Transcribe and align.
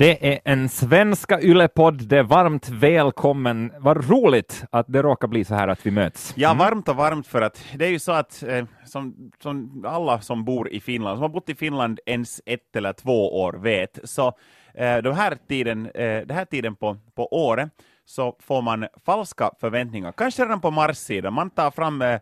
Det 0.00 0.32
är 0.34 0.40
en 0.44 0.68
svenska 0.68 1.40
yllepodd. 1.40 2.08
Det 2.08 2.18
är 2.18 2.22
varmt 2.22 2.68
välkommen. 2.68 3.72
Vad 3.78 4.10
roligt 4.10 4.64
att 4.70 4.86
det 4.88 5.02
råkar 5.02 5.28
bli 5.28 5.44
så 5.44 5.54
här 5.54 5.68
att 5.68 5.86
vi 5.86 5.90
möts. 5.90 6.32
Ja, 6.36 6.54
varmt 6.54 6.88
och 6.88 6.96
varmt 6.96 7.26
för 7.26 7.42
att 7.42 7.64
det 7.74 7.86
är 7.86 7.90
ju 7.90 7.98
så 7.98 8.12
att 8.12 8.42
eh, 8.42 8.64
som, 8.84 9.30
som 9.42 9.84
alla 9.88 10.20
som 10.20 10.44
bor 10.44 10.68
i 10.68 10.80
Finland, 10.80 11.16
som 11.16 11.22
har 11.22 11.28
bott 11.28 11.48
i 11.48 11.54
Finland 11.54 12.00
ens 12.06 12.40
ett 12.46 12.76
eller 12.76 12.92
två 12.92 13.42
år 13.42 13.52
vet, 13.52 13.98
så 14.04 14.26
eh, 14.74 14.96
den 14.96 15.14
här 15.14 15.38
tiden, 15.48 15.86
eh, 15.86 16.26
den 16.26 16.36
här 16.36 16.44
tiden 16.44 16.76
på, 16.76 16.96
på 17.14 17.28
året 17.32 17.70
så 18.04 18.36
får 18.40 18.62
man 18.62 18.86
falska 19.06 19.50
förväntningar, 19.60 20.12
kanske 20.12 20.44
redan 20.44 20.60
på 20.60 20.70
marssidan. 20.70 21.34
Man 21.34 21.50
tar 21.50 21.70
fram 21.70 22.02
eh, 22.02 22.20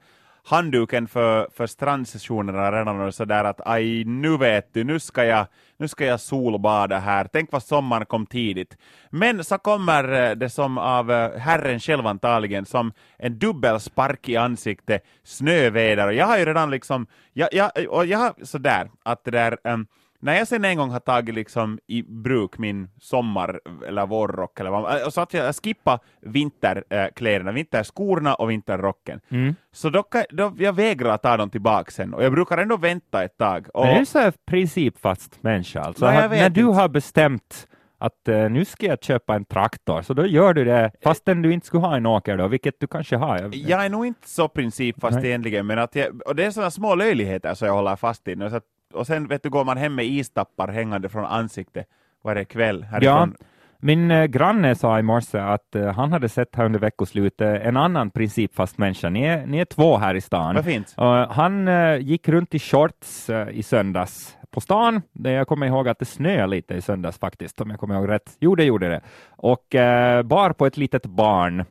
handduken 0.48 1.08
för, 1.08 1.48
för 1.56 1.66
strandsessionerna 1.66 2.72
redan 2.72 3.00
och 3.00 3.14
sådär 3.14 3.44
att 3.44 3.60
aj, 3.64 4.04
nu 4.04 4.36
vet 4.36 4.74
du, 4.74 4.84
nu 4.84 5.00
ska, 5.00 5.24
jag, 5.24 5.46
nu 5.76 5.88
ska 5.88 6.04
jag 6.04 6.20
solbada 6.20 6.98
här, 6.98 7.28
tänk 7.32 7.52
vad 7.52 7.62
sommaren 7.62 8.06
kom 8.06 8.26
tidigt. 8.26 8.76
Men 9.10 9.44
så 9.44 9.58
kommer 9.58 10.12
eh, 10.12 10.36
det 10.36 10.50
som 10.50 10.78
av 10.78 11.10
eh, 11.10 11.38
Herren 11.38 11.80
själv 11.80 12.06
antagligen 12.06 12.66
som 12.66 12.92
en 13.18 13.38
dubbelspark 13.38 14.28
i 14.28 14.36
ansiktet, 14.36 15.04
snöväder, 15.24 16.06
och 16.06 16.14
jag 16.14 16.26
har 16.26 16.38
ju 16.38 16.44
redan 16.44 16.70
liksom, 16.70 17.06
jag, 17.32 17.48
jag, 17.52 17.70
och 17.88 18.06
jag 18.06 18.18
har 18.18 18.34
sådär, 18.44 18.90
att 19.02 19.24
det 19.24 19.30
där 19.30 19.58
um, 19.64 19.86
när 20.20 20.38
jag 20.38 20.48
sen 20.48 20.64
en 20.64 20.76
gång 20.76 20.90
har 20.90 21.00
tagit 21.00 21.34
liksom 21.34 21.78
i 21.86 22.02
bruk 22.02 22.58
min 22.58 22.88
sommar 23.00 23.60
eller 23.88 24.06
vårrock, 24.06 24.60
eller 24.60 24.70
vad, 24.70 25.02
äh, 25.02 25.08
så 25.08 25.20
att 25.20 25.34
jag 25.34 25.54
skippar 25.54 25.98
vinterkläderna, 26.20 27.52
vinterskorna 27.52 28.34
och 28.34 28.50
vinterrocken, 28.50 29.20
mm. 29.28 29.54
så 29.72 29.90
då, 29.90 30.04
då 30.30 30.54
jag 30.58 30.72
vägrar 30.72 31.16
ta 31.16 31.36
dem 31.36 31.50
tillbaka 31.50 31.90
sen, 31.90 32.14
och 32.14 32.24
jag 32.24 32.32
brukar 32.32 32.58
ändå 32.58 32.76
vänta 32.76 33.24
ett 33.24 33.38
tag. 33.38 33.66
Och... 33.74 33.84
Men 33.84 33.94
det 33.94 34.00
är 34.00 34.04
så 34.04 34.18
här 34.18 34.32
principfast 34.46 35.42
människa, 35.42 35.80
alltså. 35.80 36.06
No, 36.06 36.10
när 36.10 36.34
inte. 36.34 36.48
du 36.48 36.64
har 36.64 36.88
bestämt 36.88 37.68
att 37.98 38.28
uh, 38.28 38.50
nu 38.50 38.64
ska 38.64 38.86
jag 38.86 39.04
köpa 39.04 39.34
en 39.34 39.44
traktor, 39.44 40.02
så 40.02 40.14
då 40.14 40.26
gör 40.26 40.54
du 40.54 40.64
det 40.64 40.90
fastän 41.02 41.42
du 41.42 41.52
inte 41.52 41.66
skulle 41.66 41.80
ha 41.80 41.96
en 41.96 42.06
åker 42.06 42.36
då, 42.36 42.48
vilket 42.48 42.80
du 42.80 42.86
kanske 42.86 43.16
har. 43.16 43.38
Jag, 43.38 43.54
jag 43.54 43.84
är 43.84 43.88
nog 43.88 44.06
inte 44.06 44.28
så 44.28 44.48
principfast 44.48 45.16
Nej. 45.16 45.26
egentligen, 45.26 45.66
men 45.66 45.78
att 45.78 45.94
jag, 45.94 46.22
och 46.26 46.36
det 46.36 46.44
är 46.44 46.50
sådana 46.50 46.70
små 46.70 46.94
löjligheter 46.94 47.54
som 47.54 47.66
jag 47.68 47.74
håller 47.74 47.96
fast 47.96 48.28
i. 48.28 48.36
Så 48.36 48.56
att 48.56 48.64
och 48.94 49.06
sen 49.06 49.28
vet 49.28 49.42
du, 49.42 49.50
går 49.50 49.64
man 49.64 49.76
hem 49.76 49.94
med 49.94 50.06
istappar 50.06 50.68
hängande 50.68 51.08
från 51.08 51.24
ansiktet 51.24 51.86
varje 52.24 52.44
kväll 52.44 52.84
härifrån. 52.84 53.34
Ja. 53.38 53.46
Min 53.80 54.10
eh, 54.10 54.24
granne 54.24 54.74
sa 54.74 54.98
i 54.98 55.02
morse 55.02 55.38
att 55.38 55.74
eh, 55.74 55.92
han 55.92 56.12
hade 56.12 56.28
sett 56.28 56.56
här 56.56 56.64
under 56.64 56.78
veckoslutet 56.80 57.62
en 57.62 57.76
annan 57.76 58.10
principfast 58.10 58.78
människa. 58.78 59.08
Ni 59.08 59.22
är, 59.22 59.46
ni 59.46 59.58
är 59.58 59.64
två 59.64 59.96
här 59.96 60.14
i 60.14 60.20
stan. 60.20 60.54
Vad 60.54 60.64
fint. 60.64 60.94
han 61.28 61.68
eh, 61.68 61.96
gick 61.96 62.28
runt 62.28 62.54
i 62.54 62.58
shorts 62.58 63.30
eh, 63.30 63.48
i 63.50 63.62
söndags 63.62 64.36
på 64.50 64.60
stan. 64.60 65.02
Jag 65.12 65.48
kommer 65.48 65.66
ihåg 65.66 65.88
att 65.88 65.98
det 65.98 66.04
snöade 66.04 66.46
lite 66.46 66.74
i 66.74 66.80
söndags 66.80 67.18
faktiskt, 67.18 67.60
om 67.60 67.70
jag 67.70 67.80
kommer 67.80 67.94
ihåg 67.94 68.08
rätt. 68.08 68.36
Jo, 68.40 68.54
det 68.54 68.64
gjorde 68.64 68.88
det. 68.88 69.00
Och 69.28 69.74
eh, 69.74 70.22
bar 70.22 70.52
på 70.52 70.66
ett 70.66 70.76
litet 70.76 71.06
barn. 71.06 71.64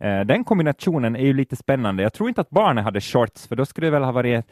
Eh, 0.00 0.20
den 0.20 0.44
kombinationen 0.44 1.16
är 1.16 1.24
ju 1.24 1.32
lite 1.32 1.56
spännande. 1.56 2.02
Jag 2.02 2.12
tror 2.12 2.28
inte 2.28 2.40
att 2.40 2.50
barnet 2.50 2.84
hade 2.84 3.00
shorts, 3.00 3.48
för 3.48 3.56
då 3.56 3.66
skulle 3.66 3.86
det 3.86 3.90
väl 3.90 4.02
ha 4.02 4.12
varit 4.12 4.46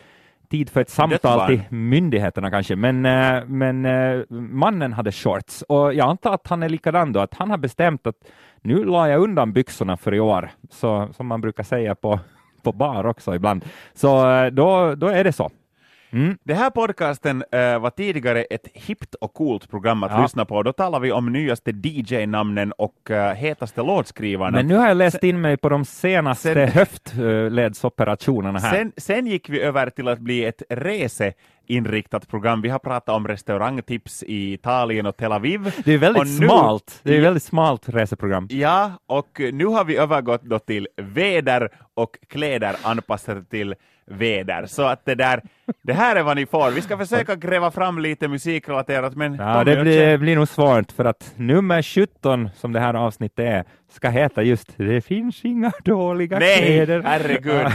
tid 0.52 0.70
för 0.70 0.80
ett 0.80 0.90
samtal 0.90 1.46
till 1.46 1.62
myndigheterna 1.68 2.50
kanske, 2.50 2.76
men, 2.76 3.06
eh, 3.06 3.44
men 3.46 3.84
eh, 3.84 4.24
mannen 4.30 4.92
hade 4.92 5.12
shorts 5.12 5.62
och 5.62 5.94
jag 5.94 6.08
antar 6.08 6.34
att 6.34 6.48
han 6.48 6.62
är 6.62 6.68
likadan 6.68 7.12
då, 7.12 7.20
att 7.20 7.34
han 7.34 7.50
har 7.50 7.58
bestämt 7.58 8.06
att 8.06 8.16
nu 8.62 8.84
la 8.84 9.08
jag 9.08 9.20
undan 9.20 9.52
byxorna 9.52 9.96
för 9.96 10.14
i 10.14 10.20
år, 10.20 10.50
så, 10.70 11.08
som 11.16 11.26
man 11.26 11.40
brukar 11.40 11.62
säga 11.62 11.94
på, 11.94 12.20
på 12.62 12.72
bar 12.72 13.06
också 13.06 13.34
ibland. 13.34 13.64
Så 13.94 14.30
eh, 14.30 14.46
då, 14.46 14.94
då 14.94 15.06
är 15.06 15.24
det 15.24 15.32
så. 15.32 15.50
Mm. 16.12 16.38
Det 16.44 16.54
här 16.54 16.70
podcasten 16.70 17.36
uh, 17.36 17.78
var 17.78 17.90
tidigare 17.90 18.42
ett 18.42 18.68
hippt 18.74 19.14
och 19.14 19.34
coolt 19.34 19.70
program 19.70 20.02
att 20.02 20.12
ja. 20.12 20.22
lyssna 20.22 20.44
på. 20.44 20.62
Då 20.62 20.72
talar 20.72 21.00
vi 21.00 21.12
om 21.12 21.32
nyaste 21.32 21.70
DJ-namnen 21.70 22.72
och 22.72 23.10
uh, 23.10 23.16
hetaste 23.16 23.82
låtskrivarna. 23.82 24.56
Men 24.56 24.66
nu 24.66 24.76
har 24.76 24.88
jag 24.88 24.96
läst 24.96 25.24
in 25.24 25.40
mig 25.40 25.56
på 25.56 25.68
de 25.68 25.84
senaste 25.84 26.54
sen, 26.54 26.68
höftledsoperationerna 26.68 28.58
här. 28.58 28.76
Sen, 28.76 28.92
sen 28.96 29.26
gick 29.26 29.48
vi 29.48 29.60
över 29.60 29.90
till 29.90 30.08
att 30.08 30.18
bli 30.18 30.44
ett 30.44 30.62
rese 30.68 31.32
inriktat 31.66 32.28
program. 32.28 32.62
Vi 32.62 32.68
har 32.68 32.78
pratat 32.78 33.14
om 33.14 33.28
restaurangtips 33.28 34.22
i 34.22 34.52
Italien 34.52 35.06
och 35.06 35.16
Tel 35.16 35.32
Aviv. 35.32 35.74
Det 35.84 35.92
är 35.92 35.98
väldigt 35.98 36.40
nu, 36.40 36.46
smalt. 36.46 37.00
Det 37.02 37.16
är 37.16 37.20
väldigt 37.20 37.42
smalt 37.42 37.88
reseprogram. 37.88 38.48
Ja, 38.50 38.92
och 39.06 39.40
nu 39.52 39.66
har 39.66 39.84
vi 39.84 39.96
övergått 39.96 40.42
då 40.42 40.58
till 40.58 40.88
väder 40.96 41.68
och 41.94 42.16
kläder 42.28 42.76
anpassade 42.82 43.44
till 43.44 43.74
väder. 44.06 44.66
Så 44.66 44.82
att 44.82 45.04
det 45.04 45.14
där, 45.14 45.42
det 45.82 45.92
här 45.92 46.16
är 46.16 46.22
vad 46.22 46.36
ni 46.36 46.46
får. 46.46 46.70
Vi 46.70 46.82
ska 46.82 46.98
försöka 46.98 47.36
gräva 47.36 47.70
fram 47.70 47.98
lite 47.98 48.28
musikrelaterat, 48.28 49.16
men... 49.16 49.34
Ja, 49.34 49.64
det 49.64 49.82
blir, 49.82 50.18
blir 50.18 50.36
nog 50.36 50.48
svårt, 50.48 50.92
för 50.92 51.04
att 51.04 51.32
nummer 51.36 51.82
17, 51.82 52.50
som 52.56 52.72
det 52.72 52.80
här 52.80 52.94
avsnittet 52.94 53.38
är, 53.38 53.64
ska 53.92 54.08
heta 54.08 54.42
just 54.42 54.74
”Det 54.76 55.00
finns 55.00 55.44
inga 55.44 55.72
dåliga 55.84 56.38
Nej, 56.38 56.58
kläder”. 56.58 57.02
Nej, 57.02 57.12
herregud. 57.12 57.66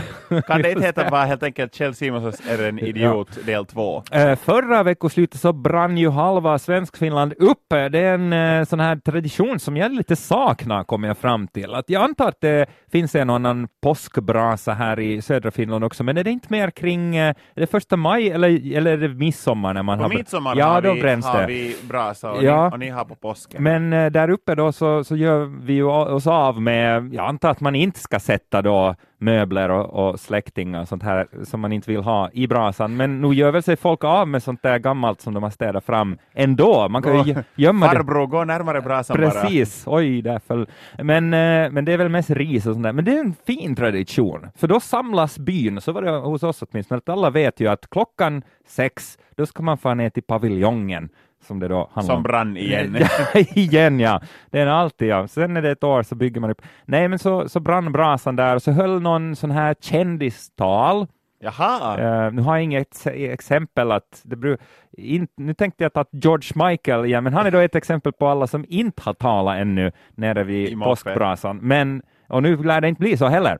Kan 0.47 0.61
det 0.61 0.71
inte 0.71 0.85
heta 0.85 1.09
bara 1.09 1.25
helt 1.25 1.43
enkelt 1.43 1.75
Kjell 1.75 1.95
Simonsson 1.95 2.33
är 2.49 2.63
en 2.63 2.79
idiot, 2.79 3.29
ja. 3.37 3.43
del 3.45 3.65
två? 3.65 4.03
Uh, 4.15 4.35
förra 4.35 4.83
veckoslutet 4.83 5.41
så 5.41 5.53
brann 5.53 5.97
ju 5.97 6.09
halva 6.09 6.59
Svenskfinland 6.59 7.33
upp. 7.37 7.69
Det 7.69 7.99
är 7.99 8.13
en 8.13 8.33
uh, 8.33 8.65
sån 8.65 8.79
här 8.79 8.95
tradition 8.95 9.59
som 9.59 9.77
jag 9.77 9.91
lite 9.91 10.15
saknar, 10.15 10.83
kommer 10.83 11.07
jag 11.07 11.17
fram 11.17 11.47
till. 11.47 11.73
Att 11.73 11.89
jag 11.89 12.03
antar 12.03 12.27
att 12.27 12.41
det 12.41 12.65
finns 12.91 13.15
en 13.15 13.29
annan 13.29 13.67
påskbrasa 13.81 14.73
här 14.73 14.99
i 14.99 15.21
södra 15.21 15.51
Finland 15.51 15.83
också, 15.83 16.03
men 16.03 16.17
är 16.17 16.23
det 16.23 16.31
inte 16.31 16.47
mer 16.49 16.69
kring, 16.69 17.19
uh, 17.19 17.33
det 17.55 17.67
första 17.77 17.97
maj 17.97 18.29
eller, 18.29 18.77
eller 18.77 18.91
är 18.91 18.97
det 18.97 19.07
midsommar? 19.09 19.73
När 19.73 19.83
man 19.83 19.97
på 19.97 20.03
har... 20.03 20.09
midsommar 20.09 20.55
ja, 20.55 20.65
har, 20.65 20.81
vi, 20.81 20.87
har 20.87 21.47
vi 21.47 21.75
brasa 21.87 22.31
och, 22.31 22.43
ja. 22.43 22.69
ni, 22.69 22.75
och 22.75 22.79
ni 22.79 22.89
har 22.89 23.05
på 23.05 23.15
påsken. 23.15 23.63
Men 23.63 23.89
där 23.89 24.29
uppe 24.29 24.55
då 24.55 24.71
så, 24.71 25.03
så 25.03 25.15
gör 25.15 25.45
vi 25.45 25.73
ju 25.73 25.83
oss 25.83 26.27
av 26.27 26.61
med, 26.61 27.13
jag 27.13 27.25
antar 27.25 27.49
att 27.49 27.59
man 27.59 27.75
inte 27.75 27.99
ska 27.99 28.19
sätta 28.19 28.61
då 28.61 28.95
möbler 29.19 29.69
och, 29.69 30.09
och 30.09 30.19
släktingar 30.19 30.81
och 30.81 30.87
sånt 30.87 31.03
här 31.03 31.27
som 31.43 31.59
man 31.59 31.73
inte 31.73 31.91
vill 31.91 32.01
ha 32.01 32.29
i 32.33 32.47
brasan, 32.47 32.97
men 32.97 33.21
nu 33.21 33.33
gör 33.33 33.51
väl 33.51 33.63
sig 33.63 33.75
folk 33.75 34.03
av 34.03 34.27
med 34.27 34.43
sånt 34.43 34.63
där 34.63 34.79
gammalt 34.79 35.21
som 35.21 35.33
de 35.33 35.43
har 35.43 35.49
städat 35.49 35.85
fram 35.85 36.17
ändå. 36.33 36.89
Man 36.89 37.01
kan 37.01 37.27
ju 37.27 37.35
gömma 37.55 37.87
Farbror, 37.87 38.21
det. 38.21 38.27
gå 38.27 38.43
närmare 38.43 38.81
brasan 38.81 39.17
Precis, 39.17 39.85
bara. 39.85 39.95
oj, 39.95 40.21
därför. 40.21 40.67
Men, 41.03 41.33
eh, 41.33 41.71
men 41.71 41.85
det 41.85 41.93
är 41.93 41.97
väl 41.97 42.09
mest 42.09 42.29
ris 42.29 42.65
och 42.65 42.73
sånt 42.73 42.83
där. 42.83 42.93
Men 42.93 43.05
det 43.05 43.11
är 43.11 43.19
en 43.19 43.35
fin 43.47 43.75
tradition, 43.75 44.47
för 44.55 44.67
då 44.67 44.79
samlas 44.79 45.39
byn, 45.39 45.81
så 45.81 45.91
var 45.91 46.01
det 46.01 46.11
hos 46.11 46.43
oss 46.43 46.63
åtminstone, 46.71 46.97
att 46.97 47.09
alla 47.09 47.29
vet 47.29 47.59
ju 47.59 47.66
att 47.67 47.89
klockan 47.89 48.41
sex, 48.67 49.17
då 49.35 49.45
ska 49.45 49.63
man 49.63 49.77
få 49.77 49.93
ner 49.93 50.09
till 50.09 50.23
paviljongen 50.23 51.09
som 51.47 51.59
det 51.59 51.67
då 51.67 51.89
handlar 51.93 52.15
Som 52.15 52.23
brann 52.23 52.57
igen. 52.57 52.97
ja, 52.99 53.39
igen 53.55 53.99
ja. 53.99 54.21
Det 54.51 54.59
är 54.59 54.67
alltid 54.67 55.07
ja. 55.07 55.27
Sen 55.27 55.57
är 55.57 55.61
det 55.61 55.71
ett 55.71 55.83
år 55.83 56.03
så 56.03 56.15
bygger 56.15 56.41
man 56.41 56.49
upp. 56.49 56.61
Nej, 56.85 57.07
men 57.07 57.19
så, 57.19 57.49
så 57.49 57.59
brann 57.59 57.91
brasan 57.91 58.35
där 58.35 58.55
och 58.55 58.61
så 58.61 58.71
höll 58.71 59.01
någon 59.01 59.35
sån 59.35 59.51
här 59.51 59.75
kändistal. 59.81 61.07
Jaha. 61.39 61.97
Uh, 62.27 62.33
nu 62.33 62.41
har 62.41 62.55
jag 62.55 62.63
inget 62.63 63.07
exempel 63.07 63.91
att 63.91 64.21
det 64.23 64.35
bru- 64.35 64.57
in, 64.97 65.27
nu 65.37 65.53
tänkte 65.53 65.83
jag 65.83 65.91
att 65.93 66.09
George 66.11 66.67
Michael, 66.69 67.09
ja 67.09 67.21
men 67.21 67.33
han 67.33 67.45
är 67.45 67.51
då 67.51 67.57
ett 67.57 67.75
exempel 67.75 68.13
på 68.13 68.27
alla 68.27 68.47
som 68.47 68.65
inte 68.67 69.01
har 69.05 69.13
talat 69.13 69.57
ännu 69.57 69.91
nere 70.15 70.43
vid 70.43 70.79
påskbrasan. 70.79 71.57
Men, 71.57 72.01
och 72.27 72.43
nu 72.43 72.57
lär 72.57 72.81
det 72.81 72.87
inte 72.87 72.99
bli 72.99 73.17
så 73.17 73.27
heller. 73.27 73.57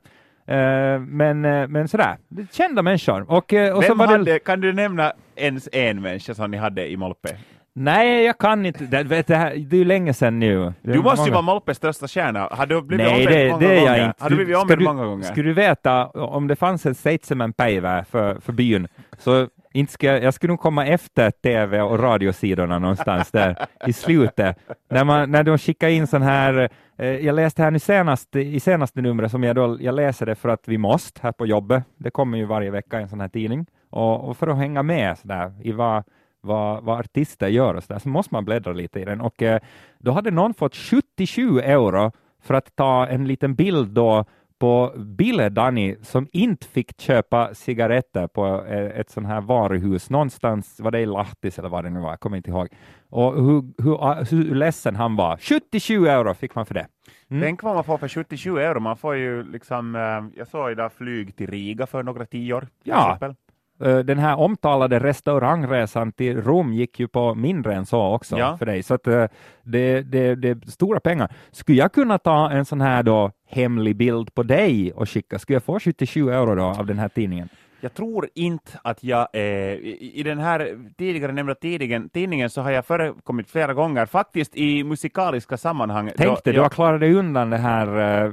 Uh, 0.50 1.00
men, 1.00 1.46
uh, 1.46 1.68
men 1.68 1.88
sådär, 1.88 2.18
kända 2.52 2.81
människor. 2.81 3.22
Och, 3.22 3.38
och 3.38 3.52
Vem 3.53 3.84
så 3.84 3.96
var 3.96 4.08
hade, 4.08 4.24
det... 4.24 4.40
Kan 4.40 4.62
du 4.62 4.74
nämna 4.74 5.13
ens 5.35 5.69
en 5.72 6.02
människa 6.02 6.34
som 6.34 6.52
ni 6.52 6.58
hade 6.58 6.91
i 6.91 6.97
Molpe? 6.97 7.38
Nej, 7.80 8.24
jag 8.24 8.38
kan 8.38 8.66
inte. 8.66 8.84
Det, 8.84 9.03
vet, 9.03 9.28
det, 9.28 9.36
här, 9.36 9.56
det 9.56 9.75
är 9.75 9.80
ju 9.80 9.86
länge 9.86 10.13
sedan 10.13 10.40
nu. 10.40 10.74
Du 10.81 11.00
måste 11.00 11.18
många... 11.18 11.28
ju 11.28 11.31
vara 11.31 11.41
Molpes 11.41 11.78
största 11.78 12.07
stjärna. 12.07 12.47
Har 12.52 12.66
du 12.66 12.81
blivit 12.81 13.06
Nej, 13.06 13.25
det, 13.25 13.52
många 13.52 13.59
det 13.59 13.80
är 13.80 13.97
jag 13.97 14.07
inte. 14.07 14.24
Har 14.24 14.30
du 14.30 14.36
blivit 14.36 14.57
ombedd 14.57 14.81
många 14.81 15.06
gånger? 15.06 15.24
Skulle 15.24 15.50
du 15.50 15.53
veta, 15.53 16.07
om 16.07 16.47
det 16.47 16.56
fanns 16.56 16.86
en 16.86 16.96
seitsemänpäivä 16.96 18.06
för, 18.12 18.39
för 18.39 18.54
byn, 18.54 18.88
så 19.18 19.48
inte 19.74 19.94
ska, 19.94 20.19
jag 20.19 20.34
skulle 20.34 20.52
nog 20.52 20.60
komma 20.60 20.86
efter 20.86 21.31
tv 21.31 21.81
och 21.81 22.00
radiosidorna 22.00 22.80
någonstans 22.80 23.31
där 23.31 23.68
i 23.88 23.94
slutet. 23.94 24.58
När, 24.90 25.04
man, 25.04 25.31
när 25.31 25.44
de 25.44 25.58
skickar 25.58 25.90
in 25.90 26.08
sån 26.08 26.22
här, 26.22 26.69
eh, 26.98 27.08
jag 27.08 27.36
läste 27.36 27.64
här 27.64 27.72
nu 27.72 27.80
senast, 27.80 28.36
i 28.36 28.60
senaste 28.60 29.02
numret 29.02 29.31
som 29.31 29.44
jag 29.44 29.56
då, 29.56 29.78
jag 29.80 29.96
läser 29.96 30.25
det 30.25 30.36
för 30.36 30.50
att 30.50 30.68
vi 30.68 30.78
måste 30.78 31.19
här 31.24 31.31
på 31.31 31.46
jobbet. 31.46 31.84
Det 31.98 32.12
kommer 32.12 32.38
ju 32.38 32.46
varje 32.46 32.72
vecka 32.72 33.00
en 33.00 33.10
sån 33.10 33.22
här 33.22 33.30
tidning 33.30 33.66
och, 33.90 34.30
och 34.30 34.38
för 34.38 34.48
att 34.48 34.58
hänga 34.58 34.84
med 34.84 35.18
sådär 35.18 35.54
i 35.64 35.72
vad 35.72 36.04
vad, 36.42 36.84
vad 36.84 37.00
artister 37.00 37.48
gör 37.48 37.74
och 37.74 37.84
så 37.84 37.94
där, 37.94 38.00
så 38.00 38.10
måste 38.10 38.34
man 38.34 38.46
bläddra 38.46 38.74
lite 38.74 39.00
i 39.00 39.06
den. 39.06 39.22
Och 39.22 39.44
eh, 39.44 39.60
då 40.00 40.12
hade 40.12 40.31
någon 40.31 40.54
fått 40.54 40.75
77 40.75 41.60
euro 41.60 42.12
för 42.42 42.54
att 42.54 42.75
ta 42.75 43.08
en 43.08 43.28
liten 43.28 43.56
bild 43.56 43.90
då 43.90 44.25
på 44.59 44.94
Bille 44.98 45.50
Danny 45.50 45.95
som 46.01 46.27
inte 46.31 46.68
fick 46.68 47.01
köpa 47.01 47.54
cigaretter 47.54 48.27
på 48.27 48.65
eh, 48.65 49.00
ett 49.00 49.09
sånt 49.09 49.27
här 49.27 49.42
varuhus 49.42 50.09
någonstans, 50.09 50.80
var 50.80 50.92
det 50.92 51.00
i 51.00 51.06
Lahtis 51.06 51.59
eller 51.59 51.69
vad 51.69 51.83
det 51.83 51.89
nu 51.89 52.00
var, 52.00 52.09
jag 52.09 52.19
kommer 52.19 52.38
inte 52.38 52.50
ihåg. 52.50 52.68
Och 53.09 53.33
hur, 53.44 53.83
hur, 53.83 53.95
ah, 54.09 54.24
hur 54.24 54.56
ledsen 54.56 54.95
han 54.95 55.15
var. 55.15 55.38
77 55.38 56.07
euro 56.07 56.33
fick 56.33 56.56
man 56.56 56.65
för 56.65 56.74
det. 56.74 56.88
Mm. 57.30 57.44
Tänk 57.44 57.63
vad 57.63 57.75
man 57.75 57.83
får 57.83 57.98
för 57.98 58.07
77 58.07 58.59
euro. 58.59 58.80
Man 58.80 58.98
får 58.98 59.15
ju 59.15 59.44
liksom, 59.44 59.95
eh, 59.95 60.39
jag 60.39 60.48
såg 60.48 60.71
idag 60.71 60.92
flyg 60.94 61.36
till 61.36 61.48
Riga 61.48 61.86
för 61.88 62.03
några 62.03 62.25
tior. 62.25 62.68
Ja, 62.83 63.13
exempel. 63.13 63.36
eh, 63.83 64.00
den 64.00 64.18
här 64.19 64.39
omtalade 64.39 65.00
restaurangresan 65.00 66.12
till 66.12 66.42
Rom 66.42 66.74
gick 66.74 67.00
ju 67.00 67.07
på 67.07 67.36
mindre 67.36 67.75
än 67.75 67.86
så 67.86 68.13
också 68.15 68.38
Ja. 68.38 68.57
för 68.57 68.65
dig, 68.65 68.83
så 68.83 68.94
att 68.94 69.03
det, 69.03 69.30
det, 69.63 70.36
det 70.36 70.50
är 70.50 70.69
stora 70.71 71.00
pengar. 71.00 71.31
Skulle 71.51 71.77
jag 71.77 71.94
kunna 71.94 72.18
ta 72.18 72.50
en 72.51 72.65
sån 72.65 72.81
här 72.81 73.03
då 73.03 73.31
hemlig 73.48 73.96
bild 73.96 74.34
på 74.34 74.44
dig 74.44 74.92
och 74.94 75.10
skicka, 75.10 75.40
skulle 75.40 75.56
jag 75.56 75.64
få 75.64 75.80
77 75.80 76.30
euro 76.30 76.56
då 76.56 76.64
av 76.64 76.86
den 76.86 77.00
här 77.00 77.10
tidningen? 77.10 77.50
Jag 77.82 77.94
tror 77.94 78.30
inte 78.36 78.80
att 78.84 79.04
jag, 79.04 79.28
eh, 79.34 79.42
i, 79.42 80.12
i 80.16 80.24
den 80.24 80.40
här 80.40 80.78
tidigare 80.98 81.32
nämnda 81.32 81.56
tidningen, 81.56 82.10
tidningen 82.10 82.50
så 82.50 82.62
har 82.62 82.72
jag 82.72 82.86
förekommit 82.86 83.50
flera 83.50 83.74
gånger, 83.74 84.06
faktiskt 84.06 84.56
i 84.56 84.84
musikaliska 84.84 85.58
sammanhang. 85.58 86.12
Tänk 86.18 86.44
dig, 86.44 86.54
du 86.54 86.62
har 86.62 86.70
klarat 86.70 87.00
dig 87.00 87.14
undan 87.14 87.50
den 87.50 87.60
här 87.62 87.88
eh, 88.26 88.32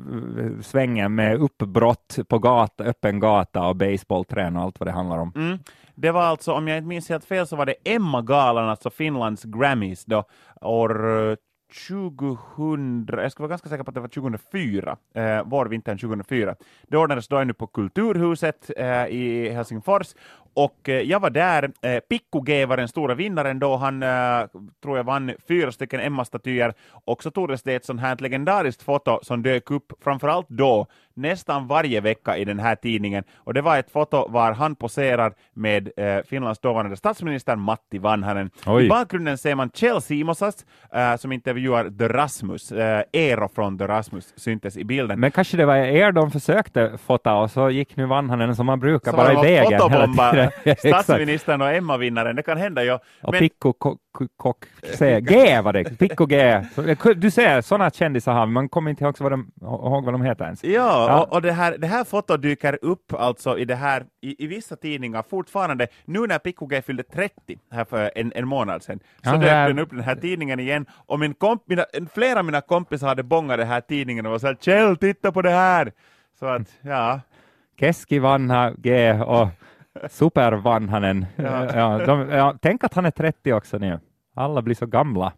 svängen 0.61 1.15
med 1.15 1.37
uppbrott 1.37 2.19
på 2.29 2.39
gata, 2.39 2.85
öppen 2.85 3.21
gata 3.21 3.67
och 3.67 3.77
baseballträn 3.77 4.57
och 4.57 4.63
allt 4.63 4.81
vad 4.81 4.89
det 4.89 4.93
handlar 4.93 5.19
om. 5.19 5.33
Mm. 5.37 5.59
Det 5.95 6.11
var 6.11 6.23
alltså, 6.23 6.53
om 6.53 6.69
jag 6.69 6.79
inte 6.79 6.89
minns 6.89 7.09
helt 7.09 7.25
fel, 7.25 7.47
så 7.47 7.57
var 7.57 7.67
det 7.67 7.75
Emma-galan, 7.85 8.69
alltså 8.69 8.91
Finlands 8.91 9.45
Grammys, 9.45 10.05
då, 10.05 10.25
år 10.61 11.31
eh, 11.31 11.37
2000, 11.88 13.06
jag 13.09 13.32
ska 13.32 13.43
vara 13.43 13.49
ganska 13.49 13.69
säker 13.69 13.85
på 13.85 13.91
att 13.91 13.94
det 13.94 14.00
var 14.00 14.09
2004, 14.09 14.97
eh, 15.15 15.44
vårvintern 15.44 15.99
2004. 15.99 16.55
Det 16.88 16.97
ordnades 16.97 17.29
då 17.29 17.37
ännu 17.37 17.53
på 17.53 17.67
Kulturhuset 17.67 18.71
eh, 18.76 19.06
i 19.06 19.50
Helsingfors, 19.55 20.15
och 20.55 20.88
eh, 20.88 21.00
jag 21.00 21.21
var 21.21 21.31
där. 21.31 21.73
Eh, 21.82 22.00
Pikku 22.00 22.41
G 22.47 22.67
var 22.67 22.76
den 22.76 22.88
stora 22.88 23.15
vinnaren 23.15 23.59
då, 23.59 23.76
han 23.76 24.03
eh, 24.03 24.47
tror 24.82 24.97
jag 24.97 25.05
vann 25.05 25.32
fyra 25.49 25.73
stycken 25.73 26.00
Emma-statyer, 26.00 26.75
och 27.05 27.23
så 27.23 27.31
togs 27.31 27.62
det 27.62 27.75
ett 27.75 27.85
sånt 27.85 28.00
här 28.00 28.17
legendariskt 28.20 28.82
foto 28.82 29.19
som 29.23 29.43
dök 29.43 29.70
upp, 29.70 29.93
framförallt 30.00 30.49
då, 30.49 30.87
nästan 31.17 31.67
varje 31.67 32.01
vecka 32.01 32.37
i 32.37 32.45
den 32.45 32.59
här 32.59 32.75
tidningen, 32.75 33.25
och 33.37 33.55
det 33.55 33.61
var 33.63 33.79
ett 33.79 33.91
foto 33.91 34.29
var 34.29 34.53
han 34.53 34.77
poserar 34.77 35.33
med 35.55 35.91
eh, 35.97 36.23
Finlands 36.25 36.61
dåvarande 36.61 36.97
statsminister 36.97 37.57
Matti 37.57 37.99
Vanhanen. 37.99 38.51
Oj. 38.67 38.85
I 38.85 38.89
bakgrunden 38.89 39.39
ser 39.39 39.55
man 39.55 39.71
Kjell 39.75 40.03
Simosas 40.03 40.67
eh, 40.95 41.17
som 41.17 41.33
intervjuar 41.33 41.91
The 41.99 42.09
Rasmus, 42.09 42.73
eh, 42.73 43.03
Eero 43.13 43.49
från 43.49 43.79
The 43.79 43.87
Rasmus 43.87 44.33
syntes 44.37 44.77
i 44.77 44.85
bilden. 44.85 45.21
Men 45.21 45.31
kanske 45.31 45.57
det 45.57 45.67
var 45.67 45.77
er 45.77 46.13
de 46.13 46.31
försökte 46.31 46.99
fota 46.99 47.35
och 47.35 47.51
så 47.51 47.71
gick 47.71 47.97
nu 47.97 48.07
Vanhanen 48.07 48.57
som 48.57 48.67
man 48.67 48.81
brukar 48.81 49.11
Så 49.11 49.17
bara 49.17 49.33
i 49.33 49.37
vägen 49.55 49.81
fotobomba 49.81 50.51
statsministern 50.79 51.63
och 51.63 51.69
Emma-vinnaren, 51.73 52.37
det 52.37 52.43
kan 52.43 52.57
hända 52.59 52.85
ju. 52.85 52.93
Och 53.23 53.33
Men- 53.33 53.49
ko- 53.59 53.99
kock, 54.37 54.57
säger 54.99 55.21
G 55.21 55.61
var 55.61 55.73
det, 55.73 55.85
Pikko 55.99 56.27
G. 56.27 56.63
Så, 56.75 57.13
Du 57.15 57.31
ser, 57.31 57.61
sådana 57.61 57.91
kändisar 57.91 58.33
har 58.33 58.47
man 58.47 58.69
kommer 58.69 58.91
inte 58.91 59.05
ihåg 59.05 59.17
vad 59.21 59.33
de, 59.33 59.51
ihåg 59.63 60.05
vad 60.05 60.15
de 60.15 60.23
heter 60.23 60.45
ens. 60.45 60.65
Ja, 60.65 60.71
Ja. 61.09 61.23
och, 61.23 61.33
och 61.33 61.43
det, 61.43 61.53
här, 61.53 61.79
det 61.79 61.87
här 61.87 62.05
fotot 62.05 62.43
dyker 62.43 62.79
upp 62.83 63.13
alltså 63.13 63.59
i, 63.59 63.65
det 63.65 63.75
här, 63.75 64.05
i, 64.23 64.45
i 64.45 64.47
vissa 64.47 64.77
tidningar 64.77 65.25
fortfarande, 65.31 65.87
nu 66.05 66.27
när 66.27 66.39
Pikku 66.39 66.67
G 66.67 66.83
fyllde 66.83 67.03
30 67.03 67.33
här 67.73 67.85
för 67.85 68.11
en, 68.15 68.33
en 68.35 68.49
månad 68.49 68.83
sedan, 68.83 68.99
så 69.25 69.31
Ja, 69.31 69.37
dök 69.37 69.51
här- 69.51 69.69
den 69.69 69.79
upp 69.79 69.91
den 69.91 70.01
här 70.01 70.17
tidningen 70.17 70.61
igen, 70.61 70.87
och 71.07 71.19
min 71.21 71.35
komp, 71.35 71.63
mina, 71.67 71.85
flera 72.15 72.39
av 72.39 72.45
mina 72.45 72.61
kompisar 72.61 73.09
hade 73.09 73.23
bångat 73.23 73.59
den 73.59 73.69
här 73.69 73.81
tidningen 73.81 74.27
och 74.27 74.33
var 74.33 74.39
såhär 74.39 74.57
”Kjell, 74.61 74.97
titta 74.97 75.33
på 75.33 75.43
det 75.43 75.51
här!” 75.51 75.93
Så 76.39 76.47
att, 76.47 76.69
ja. 76.81 77.21
Keski 77.81 78.19
Vanha 78.19 78.73
G 78.79 79.13
och 79.13 79.49
Super 80.11 80.52
Vanhanen. 80.52 81.26
Ja. 81.37 81.75
Ja, 81.75 82.06
de, 82.06 82.29
ja, 82.29 82.55
tänk 82.61 82.85
att 82.85 82.94
han 82.94 83.06
är 83.06 83.11
30 83.11 83.52
också 83.52 83.79
nu. 83.79 84.00
Alla 84.37 84.62
blir 84.62 84.75
så 84.75 84.87
gamla. 84.87 85.32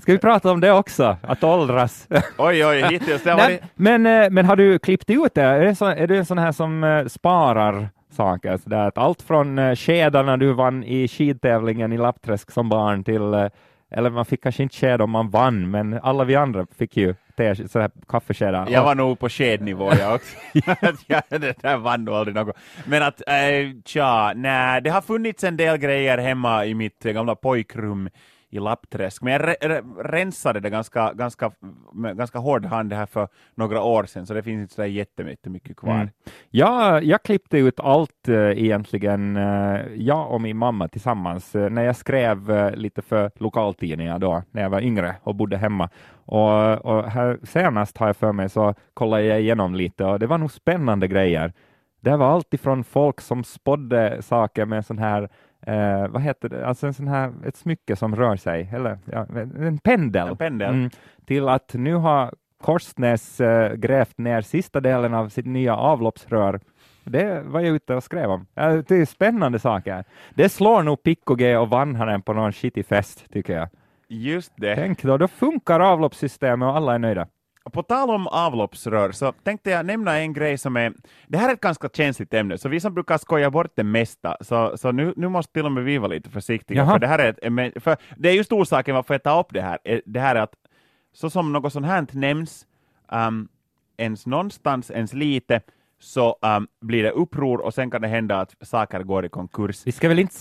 Ska 0.00 0.12
vi 0.12 0.18
prata 0.18 0.50
om 0.50 0.60
det 0.60 0.72
också? 0.72 1.16
Att 1.22 1.44
åldras? 1.44 2.08
Oj, 2.38 2.66
oj, 2.66 2.82
hittills, 2.90 3.22
det 3.22 3.34
varit... 3.34 3.62
men, 3.74 4.06
eh, 4.06 4.30
men 4.30 4.44
har 4.44 4.56
du 4.56 4.78
klippt 4.78 5.10
ut 5.10 5.34
det? 5.34 5.42
Är, 5.42 5.64
det 5.64 5.74
så, 5.74 5.86
är 5.86 6.06
du 6.06 6.16
en 6.16 6.26
sån 6.26 6.38
här 6.38 6.52
som 6.52 6.84
eh, 6.84 7.06
sparar 7.06 7.88
saker? 8.10 8.56
Så 8.56 8.68
där, 8.68 8.86
att 8.86 8.98
allt 8.98 9.22
från 9.22 9.58
uh, 9.58 9.74
skedarna 9.74 10.36
du 10.36 10.52
vann 10.52 10.84
i 10.84 11.08
skidtävlingen 11.08 11.92
i 11.92 11.98
Lappträsk 11.98 12.50
som 12.50 12.68
barn 12.68 13.04
till, 13.04 13.34
eh, 13.34 13.46
eller 13.90 14.10
man 14.10 14.24
fick 14.24 14.42
kanske 14.42 14.62
inte 14.62 14.76
sked 14.76 15.00
om 15.00 15.10
man 15.10 15.30
vann, 15.30 15.70
men 15.70 16.00
alla 16.02 16.24
vi 16.24 16.34
andra 16.34 16.66
fick 16.78 16.96
ju 16.96 17.14
te, 17.36 17.68
så 17.68 17.80
här 17.80 17.90
kaffeskedar. 18.08 18.68
Jag 18.70 18.84
var 18.84 18.94
nog 18.94 19.18
på 19.18 19.28
skednivå 19.28 19.92
jag 20.00 20.14
också. 20.14 20.36
det 21.28 21.62
där 21.62 21.76
vann 21.76 22.04
nog 22.04 22.14
aldrig 22.14 22.34
något. 22.34 22.56
Men 22.86 23.02
att, 23.02 23.22
äh, 23.26 23.34
tja, 23.84 24.32
nej, 24.36 24.82
det 24.82 24.90
har 24.90 25.00
funnits 25.00 25.44
en 25.44 25.56
del 25.56 25.76
grejer 25.76 26.18
hemma 26.18 26.66
i 26.66 26.74
mitt 26.74 27.06
eh, 27.06 27.12
gamla 27.12 27.34
pojkrum 27.34 28.08
i 28.56 28.60
Lappträsk, 28.60 29.22
men 29.22 29.32
jag 29.32 29.42
re, 29.42 29.56
re, 29.60 29.82
rensade 29.98 30.60
det 30.60 30.70
ganska, 30.70 31.12
ganska, 31.12 31.52
med 31.92 32.16
ganska 32.16 32.38
hård 32.38 32.64
hand 32.64 32.92
här 32.92 33.06
för 33.06 33.28
några 33.54 33.82
år 33.82 34.04
sedan, 34.04 34.26
så 34.26 34.34
det 34.34 34.42
finns 34.42 34.60
inte 34.60 34.74
så 34.74 34.84
jättemycket 34.84 35.76
kvar. 35.76 35.94
Mm. 35.94 36.08
Ja, 36.50 37.00
jag 37.00 37.22
klippte 37.22 37.58
ut 37.58 37.80
allt 37.80 38.28
eh, 38.28 38.34
egentligen, 38.34 39.36
eh, 39.36 39.80
jag 39.94 40.30
och 40.30 40.40
min 40.40 40.56
mamma 40.56 40.88
tillsammans, 40.88 41.54
eh, 41.54 41.70
när 41.70 41.82
jag 41.82 41.96
skrev 41.96 42.70
lite 42.74 43.02
för 43.02 43.30
lokaltidningar 43.34 44.18
då, 44.18 44.42
när 44.50 44.62
jag 44.62 44.70
var 44.70 44.80
yngre 44.80 45.14
och 45.22 45.34
bodde 45.34 45.56
hemma. 45.56 45.88
Och, 46.26 46.84
och 46.84 47.04
här 47.10 47.38
senast 47.42 47.98
har 47.98 48.06
jag 48.06 48.16
för 48.16 48.32
mig 48.32 48.48
så 48.48 48.74
kollade 48.94 49.22
jag 49.22 49.40
igenom 49.40 49.74
lite 49.74 50.04
och 50.04 50.18
det 50.18 50.26
var 50.26 50.38
nog 50.38 50.52
spännande 50.52 51.08
grejer. 51.08 51.52
Det 52.00 52.16
var 52.16 52.26
allt 52.26 52.54
ifrån 52.54 52.84
folk 52.84 53.20
som 53.20 53.44
spådde 53.44 54.22
saker 54.22 54.64
med 54.64 54.86
sån 54.86 54.98
här 54.98 55.28
Eh, 55.66 56.08
vad 56.08 56.22
heter 56.22 56.48
det, 56.48 56.66
alltså 56.66 56.86
en 56.86 56.94
sån 56.94 57.08
här, 57.08 57.32
ett 57.46 57.56
smycke 57.56 57.96
som 57.96 58.16
rör 58.16 58.36
sig, 58.36 58.70
eller 58.72 58.98
ja, 59.04 59.26
en 59.60 59.78
pendel, 59.78 60.28
En 60.28 60.36
pendel. 60.36 60.74
Mm, 60.74 60.90
till 61.26 61.48
att 61.48 61.74
nu 61.74 61.94
har 61.94 62.34
Korsnäs 62.62 63.40
eh, 63.40 63.74
grävt 63.74 64.18
ner 64.18 64.40
sista 64.40 64.80
delen 64.80 65.14
av 65.14 65.28
sitt 65.28 65.46
nya 65.46 65.76
avloppsrör. 65.76 66.60
Det 67.04 67.42
var 67.44 67.60
jag 67.60 67.74
ute 67.74 67.94
och 67.94 68.04
skrev 68.04 68.30
om. 68.30 68.46
Det 68.54 68.90
är 68.90 69.04
spännande 69.04 69.58
saker. 69.58 70.04
Det 70.34 70.48
slår 70.48 70.82
nog 70.82 71.02
Pikko 71.02 71.34
G 71.34 71.56
och 71.56 71.68
Vanhanen 71.68 72.22
på 72.22 72.32
någon 72.32 72.52
skitig 72.52 72.86
fest, 72.86 73.32
tycker 73.32 73.56
jag. 73.56 73.68
Just 74.08 74.52
det. 74.56 74.76
Tänk 74.76 75.02
då, 75.02 75.16
då 75.16 75.28
funkar 75.28 75.80
avloppssystemet 75.80 76.66
och 76.66 76.76
alla 76.76 76.94
är 76.94 76.98
nöjda. 76.98 77.26
På 77.72 77.82
tal 77.82 78.10
om 78.10 78.26
avloppsrör 78.26 79.12
så 79.12 79.32
tänkte 79.32 79.70
jag 79.70 79.86
nämna 79.86 80.18
en 80.18 80.32
grej 80.32 80.58
som 80.58 80.76
är, 80.76 80.92
det 81.26 81.38
här 81.38 81.48
är 81.48 81.52
ett 81.52 81.60
ganska 81.60 81.88
känsligt 81.88 82.34
ämne, 82.34 82.58
så 82.58 82.68
vi 82.68 82.80
som 82.80 82.94
brukar 82.94 83.18
skoja 83.18 83.50
bort 83.50 83.72
det 83.74 83.84
mesta, 83.84 84.36
så, 84.40 84.76
så 84.76 84.92
nu, 84.92 85.12
nu 85.16 85.28
måste 85.28 85.52
till 85.52 85.66
och 85.66 85.72
med 85.72 85.84
vi 85.84 85.98
vara 85.98 86.12
lite 86.12 86.30
försiktiga, 86.30 86.78
Jaha. 86.78 86.92
för 86.92 86.98
det 86.98 87.06
här 87.06 87.18
är, 87.18 87.28
ett, 87.28 87.82
för 87.82 87.96
det 88.16 88.28
är 88.28 88.32
just 88.32 88.52
orsaken 88.52 88.94
varför 88.94 89.14
jag 89.14 89.22
tar 89.22 89.40
upp 89.40 89.52
det 89.52 89.60
här, 89.62 89.78
det 90.06 90.20
här 90.20 90.36
är 90.36 90.40
att 90.40 90.54
så 91.12 91.30
som 91.30 91.52
något 91.52 91.72
sånt 91.72 91.86
här 91.86 92.06
nämns, 92.12 92.66
um, 93.12 93.48
ens 93.96 94.26
någonstans, 94.26 94.90
ens 94.90 95.12
lite, 95.12 95.60
så 95.98 96.36
um, 96.42 96.68
blir 96.80 97.02
det 97.02 97.10
uppror 97.10 97.60
och 97.60 97.74
sen 97.74 97.90
kan 97.90 98.02
det 98.02 98.08
hända 98.08 98.40
att 98.40 98.54
saker 98.60 99.02
går 99.02 99.24
i 99.26 99.28
konkurs. 99.28 99.86
Vi 99.86 99.92
ska 99.92 100.08
väl 100.08 100.18
inte 100.18 100.34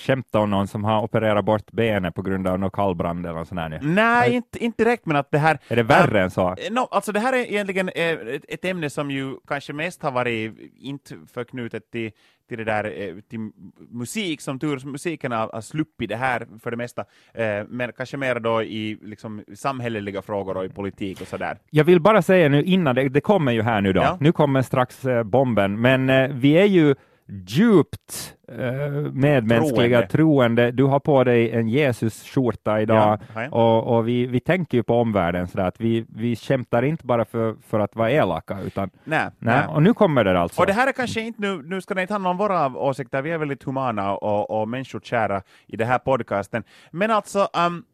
skämta 0.00 0.38
om 0.38 0.50
någon 0.50 0.68
som 0.68 0.84
har 0.84 1.02
opererat 1.02 1.44
bort 1.44 1.72
benet 1.72 2.14
på 2.14 2.22
grund 2.22 2.48
av 2.48 2.58
någon 2.58 2.70
kallbrand 2.70 3.26
eller 3.26 3.44
sånt 3.44 3.70
nu. 3.70 3.78
Nej, 3.82 4.34
inte, 4.34 4.64
inte 4.64 4.84
direkt, 4.84 5.06
men 5.06 5.16
att 5.16 5.30
det 5.30 5.38
här... 5.38 5.58
Är 5.68 5.76
det 5.76 5.82
värre 5.82 6.22
än 6.22 6.30
så? 6.30 6.56
No, 6.70 6.80
alltså 6.90 7.12
det 7.12 7.20
här 7.20 7.32
är 7.32 7.36
egentligen 7.36 7.88
eh, 7.88 8.10
ett, 8.10 8.44
ett 8.48 8.64
ämne 8.64 8.90
som 8.90 9.10
ju 9.10 9.36
kanske 9.46 9.72
mest 9.72 10.02
har 10.02 10.10
varit 10.10 10.58
inte 10.78 11.18
förknutet 11.34 11.90
till, 11.90 12.12
till 12.48 12.58
det 12.58 12.64
där 12.64 12.84
eh, 12.84 13.14
till 13.30 13.50
musik, 13.90 14.40
som 14.40 14.58
tur 14.58 14.86
musiken 14.86 15.32
har, 15.32 15.50
har 15.52 15.60
sluppit 15.60 16.08
det 16.08 16.16
här 16.16 16.46
för 16.62 16.70
det 16.70 16.76
mesta, 16.76 17.04
eh, 17.34 17.64
men 17.68 17.92
kanske 17.96 18.16
mer 18.16 18.40
då 18.40 18.62
i 18.62 18.98
liksom, 19.02 19.44
samhälleliga 19.54 20.22
frågor 20.22 20.56
och 20.56 20.64
i 20.64 20.68
politik 20.68 21.20
och 21.20 21.26
sådär. 21.26 21.58
Jag 21.70 21.84
vill 21.84 22.00
bara 22.00 22.22
säga 22.22 22.48
nu 22.48 22.62
innan, 22.62 22.94
det, 22.94 23.08
det 23.08 23.20
kommer 23.20 23.52
ju 23.52 23.62
här 23.62 23.80
nu 23.80 23.92
då, 23.92 24.00
Ja. 24.00 24.16
nu 24.20 24.32
kommer 24.32 24.62
strax 24.62 25.04
eh, 25.04 25.22
bomben, 25.22 25.80
men 25.80 26.06
vi 26.40 26.52
är 26.52 26.64
ju 26.64 26.94
djupt 27.26 28.34
eh, 28.48 29.12
medmänskliga, 29.12 29.98
Troende. 29.98 30.08
troende. 30.08 30.70
Du 30.70 30.84
har 30.84 31.00
på 31.00 31.24
dig 31.24 31.50
en 31.50 31.68
Jesus-skjorta 31.68 32.80
idag 32.80 33.18
Ja, 33.34 33.48
och, 33.50 33.96
och 33.96 34.08
vi, 34.08 34.26
vi 34.26 34.40
tänker 34.40 34.78
ju 34.78 34.82
på 34.82 34.94
omvärlden 34.94 35.48
sådär 35.48 35.64
att 35.64 35.80
vi, 35.80 36.06
vi 36.08 36.36
kämpar 36.36 36.82
inte 36.82 37.06
bara 37.06 37.24
för, 37.24 37.56
för 37.68 37.80
att 37.80 37.96
vara 37.96 38.10
elaka, 38.10 38.58
utan 38.66 38.90
Nej, 39.04 39.18
nej. 39.38 39.56
nej. 39.56 39.66
och 39.68 39.82
nu 39.82 39.94
kommer 39.94 40.24
det 40.24 40.40
alltså. 40.40 40.60
Och 40.60 40.66
det 40.66 40.72
här 40.72 40.86
är 40.88 40.92
kanske 40.92 41.20
inte 41.20 41.42
nu, 41.42 41.62
nu 41.62 41.80
ska 41.80 41.94
det 41.94 42.02
inte 42.02 42.14
handla 42.14 42.30
om 42.30 42.36
våra 42.36 42.76
åsikter, 42.76 43.22
vi 43.22 43.30
är 43.30 43.38
väldigt 43.38 43.62
humana 43.64 44.16
och, 44.16 44.60
och 44.60 44.68
människokära 44.68 45.42
i 45.66 45.76
den 45.76 45.88
här 45.88 45.98
podcasten. 45.98 46.64
Men 46.90 47.10
alltså, 47.10 47.48
um, 47.66 47.84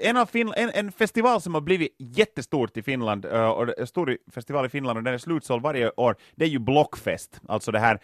en, 0.00 0.16
av 0.16 0.26
Fin- 0.26 0.52
en, 0.56 0.70
en 0.74 0.92
festival 0.92 1.40
som 1.40 1.54
har 1.54 1.60
blivit 1.60 1.96
jättestort 1.98 2.76
i 2.76 2.82
Finland, 2.82 3.24
uh, 3.26 3.48
och 3.48 3.88
stor 3.88 4.18
festival 4.34 4.66
i 4.66 4.68
Finland 4.68 4.98
och 4.98 5.04
den 5.04 5.14
är 5.14 5.18
slutsåld 5.18 5.62
varje 5.62 5.90
år, 5.96 6.16
det 6.34 6.44
är 6.44 6.48
ju 6.48 6.58
Blockfest, 6.58 7.40
alltså 7.48 7.72
det 7.72 7.78
här 7.78 7.98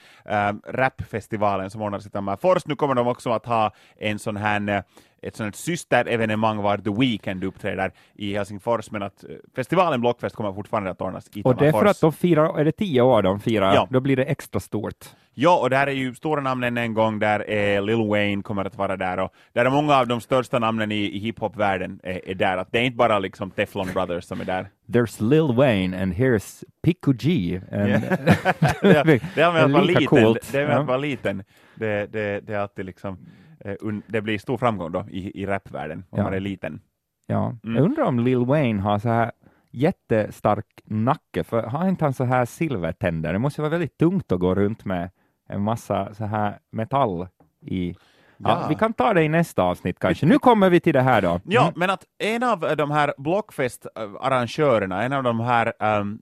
um, 0.50 0.62
rapfestivalen 0.66 1.70
som 1.70 1.82
ordnas 1.82 2.06
i 2.06 2.10
Tammerfors. 2.10 2.66
Nu 2.66 2.76
kommer 2.76 2.94
de 2.94 3.06
också 3.08 3.30
att 3.30 3.46
ha 3.46 3.72
en 3.96 4.18
sån 4.18 4.36
här 4.36 4.68
eh, 4.68 4.82
ett 5.22 5.36
sånt 5.36 5.46
här 5.46 5.52
systerevenemang 5.52 6.56
var 6.56 6.78
The 6.78 6.90
Weeknd 6.90 7.44
uppträder 7.44 7.92
i 8.14 8.34
Helsingfors, 8.34 8.90
men 8.90 9.02
att 9.02 9.24
eh, 9.24 9.30
festivalen 9.56 10.00
Blockfest 10.00 10.36
kommer 10.36 10.52
fortfarande 10.52 10.90
att 10.90 11.00
ordnas 11.00 11.30
i 11.34 11.42
och 11.44 11.56
det 11.56 11.66
är 11.66 11.72
för 11.72 11.78
Tammerfors. 11.78 11.90
att 11.96 12.00
de 12.00 12.12
firar, 12.12 12.58
är 12.58 12.64
det 12.64 12.72
tio 12.72 13.00
år 13.02 13.22
de 13.22 13.40
firar, 13.40 13.74
Ja. 13.74 13.88
då 13.90 14.00
blir 14.00 14.16
det 14.16 14.24
extra 14.24 14.60
stort. 14.60 15.04
Ja, 15.38 15.58
och 15.62 15.70
där 15.70 15.86
är 15.86 15.90
ju 15.92 16.14
stora 16.14 16.40
namnen 16.40 16.76
en 16.78 16.94
gång, 16.94 17.18
där 17.18 17.50
är 17.50 17.80
Lil 17.80 18.08
Wayne 18.08 18.42
kommer 18.42 18.64
att 18.64 18.76
vara 18.76 18.96
där, 18.96 19.18
och 19.18 19.32
där 19.52 19.64
är 19.64 19.70
många 19.70 19.94
av 19.96 20.06
de 20.06 20.20
största 20.20 20.58
namnen 20.58 20.92
i, 20.92 20.94
i 20.96 21.18
hiphop-världen 21.18 22.00
är, 22.02 22.28
är 22.28 22.34
där. 22.34 22.56
Att 22.56 22.72
det 22.72 22.78
är 22.78 22.82
inte 22.82 22.96
bara 22.96 23.18
liksom 23.18 23.50
Teflon 23.50 23.86
Brothers 23.94 24.24
som 24.24 24.40
är 24.40 24.44
där. 24.44 24.68
There's 24.86 25.22
Lil 25.30 25.56
Wayne 25.56 26.02
and 26.02 26.12
here's 26.14 26.64
Pico 26.82 27.12
G. 27.12 27.60
And 27.72 27.88
det, 28.82 29.02
det, 29.04 29.22
det 29.34 29.40
är 29.42 29.52
med 29.52 29.64
att 29.64 29.70
vara 29.70 29.82
liten. 29.82 30.06
coolt. 30.06 30.48
Det 30.52 30.60
är 30.60 30.66
med 30.66 30.78
att 30.78 30.86
vara 30.86 30.96
liten. 30.98 31.42
Det, 31.74 32.12
det, 32.12 32.40
det 32.46 32.54
är 32.54 32.58
alltid 32.58 32.84
liksom, 32.86 33.18
eh, 33.64 33.74
det 34.06 34.20
blir 34.20 34.38
stor 34.38 34.56
framgång 34.56 34.92
då 34.92 35.04
i, 35.10 35.42
i 35.42 35.46
rapvärlden 35.46 36.04
om 36.10 36.18
Ja. 36.18 36.24
man 36.24 36.34
är 36.34 36.40
liten. 36.40 36.80
Ja, 37.26 37.54
Mm. 37.64 37.76
jag 37.76 37.84
undrar 37.84 38.04
om 38.04 38.20
Lil 38.20 38.44
Wayne 38.44 38.82
har 38.82 38.98
så 38.98 39.08
här 39.08 39.32
jättestark 39.70 40.66
nacke, 40.84 41.44
för 41.44 41.62
har 41.62 41.88
inte 41.88 42.04
han 42.04 42.14
så 42.14 42.24
här 42.24 42.44
silvertänder? 42.44 43.32
Det 43.32 43.38
måste 43.38 43.60
vara 43.60 43.70
väldigt 43.70 43.98
tungt 43.98 44.32
att 44.32 44.40
gå 44.40 44.54
runt 44.54 44.84
med 44.84 45.10
en 45.48 45.62
massa 45.62 46.14
så 46.14 46.24
här 46.24 46.58
metall 46.72 47.26
i. 47.60 47.90
Ja, 48.38 48.60
Ja. 48.62 48.66
Vi 48.68 48.74
kan 48.74 48.92
ta 48.92 49.14
det 49.14 49.22
i 49.22 49.28
nästa 49.28 49.62
avsnitt 49.62 49.98
kanske. 49.98 50.26
Nu 50.26 50.38
kommer 50.38 50.70
vi 50.70 50.80
till 50.80 50.92
det 50.94 51.02
här 51.02 51.22
då. 51.22 51.40
Ja, 51.44 51.62
Mm. 51.62 51.72
men 51.76 51.90
att 51.90 52.04
en 52.18 52.42
av 52.42 52.60
de 52.76 52.90
här 52.90 53.14
Blockfest-arrangörerna, 53.18 55.02
en 55.02 55.12
av 55.12 55.22
de 55.22 55.40
här 55.40 55.72
um, 56.00 56.18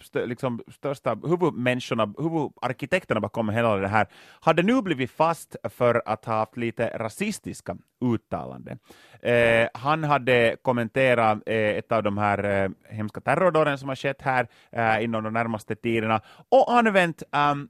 st- 0.00 0.26
liksom 0.26 0.60
största 0.74 1.14
huvudmänniskorna, 1.24 2.14
huvudarkitekterna 2.18 3.20
bakom 3.20 3.48
hela 3.48 3.76
det 3.76 3.88
här, 3.88 4.06
hade 4.40 4.62
nu 4.62 4.82
blivit 4.82 5.10
fast 5.10 5.56
för 5.64 6.02
att 6.06 6.24
ha 6.24 6.34
haft 6.34 6.56
lite 6.56 6.98
rasistiska 6.98 7.76
uttalanden. 8.00 8.78
Eh, 9.22 9.68
han 9.74 10.04
hade 10.04 10.56
kommenterat 10.62 11.38
eh, 11.46 11.54
ett 11.56 11.92
av 11.92 12.02
de 12.02 12.18
här 12.18 12.44
eh, 12.64 12.70
hemska 12.88 13.20
terrordåden 13.20 13.78
som 13.78 13.88
har 13.88 13.96
skett 13.96 14.22
här 14.22 14.48
eh, 14.72 15.04
inom 15.04 15.24
de 15.24 15.32
närmaste 15.32 15.74
tiderna 15.76 16.20
och 16.48 16.72
använt 16.72 17.22
um, 17.52 17.68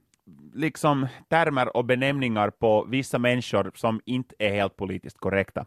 liksom 0.53 1.07
termer 1.29 1.77
och 1.77 1.85
benämningar 1.85 2.49
på 2.49 2.85
vissa 2.89 3.19
människor 3.19 3.71
som 3.75 4.01
inte 4.05 4.35
är 4.39 4.53
helt 4.53 4.75
politiskt 4.75 5.17
korrekta. 5.17 5.65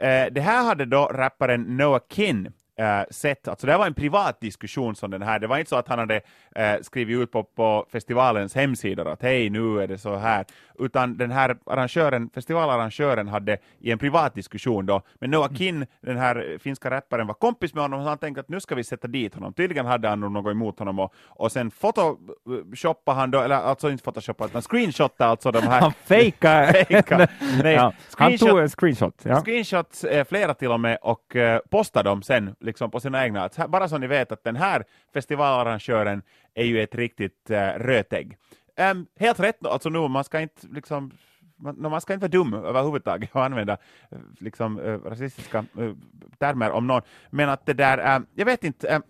Eh, 0.00 0.26
det 0.32 0.40
här 0.40 0.64
hade 0.64 0.84
då 0.84 1.10
rapparen 1.12 1.76
Noah 1.76 2.00
Kinn 2.10 2.52
eh, 2.80 3.04
sett, 3.10 3.48
alltså 3.48 3.66
det 3.66 3.76
var 3.76 3.86
en 3.86 3.94
privat 3.94 4.40
diskussion 4.40 4.96
som 4.96 5.10
den 5.10 5.22
här, 5.22 5.38
det 5.38 5.46
var 5.46 5.58
inte 5.58 5.68
så 5.68 5.76
att 5.76 5.88
han 5.88 5.98
hade 5.98 6.20
eh, 6.54 6.80
skrivit 6.82 7.18
ut 7.18 7.32
på, 7.32 7.44
på 7.44 7.86
festivalens 7.92 8.54
hemsidor 8.54 9.08
att 9.08 9.22
hej 9.22 9.50
nu 9.50 9.82
är 9.82 9.86
det 9.86 9.98
så 9.98 10.16
här, 10.16 10.44
utan 10.78 11.16
den 11.16 11.30
här 11.30 11.56
arrangören, 11.66 12.30
festivalarrangören 12.34 13.28
hade 13.28 13.58
i 13.80 13.90
en 13.90 13.98
privat 13.98 14.34
diskussion 14.34 14.86
då, 14.86 15.02
men 15.14 15.30
Noah 15.30 15.54
Kin, 15.54 15.86
den 16.00 16.16
här 16.16 16.58
finska 16.60 16.90
rapparen, 16.90 17.26
var 17.26 17.34
kompis 17.34 17.74
med 17.74 17.84
honom 17.84 18.00
och 18.00 18.06
han 18.06 18.18
tänkte 18.18 18.40
att 18.40 18.48
nu 18.48 18.60
ska 18.60 18.74
vi 18.74 18.84
sätta 18.84 19.08
dit 19.08 19.34
honom. 19.34 19.52
Tydligen 19.52 19.86
hade 19.86 20.08
han 20.08 20.20
något 20.20 20.52
emot 20.52 20.78
honom 20.78 20.98
och, 20.98 21.14
och 21.26 21.52
sen 21.52 21.70
photoshoppade 21.70 23.18
han 23.18 23.30
då, 23.30 23.40
eller 23.40 23.56
alltså 23.56 23.90
inte 23.90 24.04
photoshoppade, 24.04 24.50
utan 24.50 24.62
screenshotade 24.62 25.30
alltså 25.30 25.50
de 25.50 25.62
här 25.62 25.80
Han 25.80 25.92
fejkar. 25.92 26.72
Fejka. 26.84 27.28
Nej, 27.62 27.74
ja, 27.74 27.92
han 28.16 28.38
tog 28.38 28.58
en 28.58 28.68
screenshot. 28.68 29.14
Ja. 29.22 29.40
Screenshots, 29.40 30.04
eh, 30.04 30.24
flera 30.24 30.54
till 30.54 30.70
och 30.70 30.80
med, 30.80 30.98
och 31.02 31.36
eh, 31.36 31.60
postar 31.70 32.04
dem 32.04 32.22
sen 32.22 32.54
liksom 32.70 32.90
på 32.90 33.00
sina 33.00 33.24
egna. 33.24 33.44
Att 33.44 33.68
Bara 33.68 33.88
så 33.88 33.98
ni 33.98 34.06
vet 34.06 34.32
att 34.32 34.44
den 34.44 34.56
här 34.56 34.84
festivalarrangören 35.14 36.22
är 36.54 36.64
ju 36.64 36.82
ett 36.82 36.94
riktigt 36.94 37.50
eh, 37.50 37.68
rötägg. 37.68 38.36
Ehm, 38.76 39.06
helt 39.18 39.40
rätt, 39.40 39.66
alltså 39.66 39.88
nu, 39.88 40.08
man 40.08 40.24
ska 40.24 40.40
inte 40.40 40.66
liksom 40.66 41.10
man, 41.56 41.90
man 41.90 42.00
ska 42.00 42.14
inte 42.14 42.24
vara 42.24 42.44
dum 42.44 42.54
överhuvudtaget 42.54 43.30
och 43.32 43.44
använda 43.44 43.72
eh, 44.10 44.18
liksom, 44.38 44.80
eh, 44.80 44.98
rasistiska 44.98 45.58
eh, 45.58 45.92
termer 46.38 46.70
om 46.70 46.86
någon. 46.86 47.02
Men 47.30 47.48
att 47.48 47.66
det 47.66 47.74
där, 47.74 47.98
ehm, 47.98 48.26
jag 48.34 48.44
vet 48.44 48.64
inte, 48.64 48.88
ehm, 48.88 49.02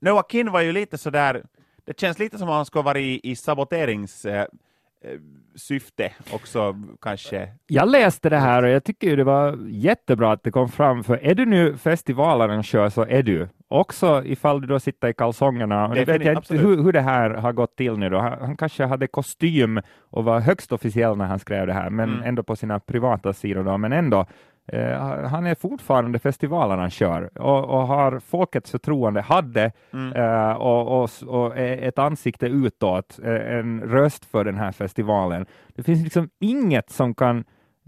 Noah 0.00 0.24
Kin 0.28 0.52
var 0.52 0.60
ju 0.60 0.72
lite 0.72 0.98
sådär, 0.98 1.44
det 1.84 2.00
känns 2.00 2.18
lite 2.18 2.38
som 2.38 2.48
att 2.48 2.54
han 2.54 2.66
skulle 2.66 2.84
vara 2.84 2.98
i, 2.98 3.20
i 3.22 3.36
saboterings 3.36 4.26
syfte 5.54 6.12
också 6.32 6.76
kanske. 7.00 7.48
Jag 7.66 7.88
läste 7.90 8.28
det 8.30 8.36
här 8.38 8.62
och 8.62 8.68
jag 8.68 8.84
tycker 8.84 9.16
det 9.16 9.24
var 9.24 9.58
jättebra 9.68 10.32
att 10.32 10.42
det 10.42 10.50
kom 10.50 10.68
fram, 10.68 11.04
för 11.04 11.16
är 11.16 11.34
du 11.34 11.46
nu 11.46 11.76
festivalarrangör 11.76 12.88
så 12.88 13.02
är 13.06 13.22
du. 13.22 13.48
Också 13.68 14.22
ifall 14.24 14.60
du 14.60 14.66
då 14.66 14.80
sitter 14.80 15.08
i 15.08 15.12
kalsongerna. 15.14 15.88
Och 15.88 15.94
nu 15.94 16.04
vet 16.04 16.24
jag 16.24 16.36
inte 16.36 16.56
hur, 16.56 16.82
hur 16.82 16.92
det 16.92 17.00
här 17.00 17.30
har 17.30 17.52
gått 17.52 17.76
till 17.76 17.96
nu 17.96 18.08
då. 18.08 18.18
Han, 18.18 18.38
han 18.40 18.56
kanske 18.56 18.84
hade 18.84 19.06
kostym 19.06 19.80
och 20.00 20.24
var 20.24 20.40
högst 20.40 20.72
officiell 20.72 21.16
när 21.16 21.24
han 21.24 21.38
skrev 21.38 21.66
det 21.66 21.72
här, 21.72 21.90
men 21.90 22.10
Mm. 22.10 22.22
ändå 22.22 22.42
på 22.42 22.56
sina 22.56 22.80
privata 22.80 23.32
sidor 23.32 23.64
då. 23.64 23.78
Men 23.78 23.92
ändå, 23.92 24.26
eh, 24.72 25.28
han 25.28 25.46
är 25.46 25.54
fortfarande 25.54 26.18
festivalarrangör 26.18 27.30
och, 27.38 27.64
och 27.64 27.86
har 27.86 28.20
folkets 28.20 28.70
förtroende, 28.70 29.20
hade 29.20 29.72
Mm. 29.92 30.12
eh, 30.12 30.52
och, 30.52 31.02
och, 31.02 31.10
och 31.26 31.56
ett 31.58 31.98
ansikte 31.98 32.46
utåt, 32.46 33.18
eh, 33.24 33.58
en 33.58 33.80
röst 33.80 34.24
för 34.24 34.44
den 34.44 34.58
här 34.58 34.72
festivalen. 34.72 35.46
Det 35.74 35.82
finns 35.82 36.04
liksom 36.04 36.28
inget 36.40 36.90
som 36.90 37.14
kan 37.14 37.44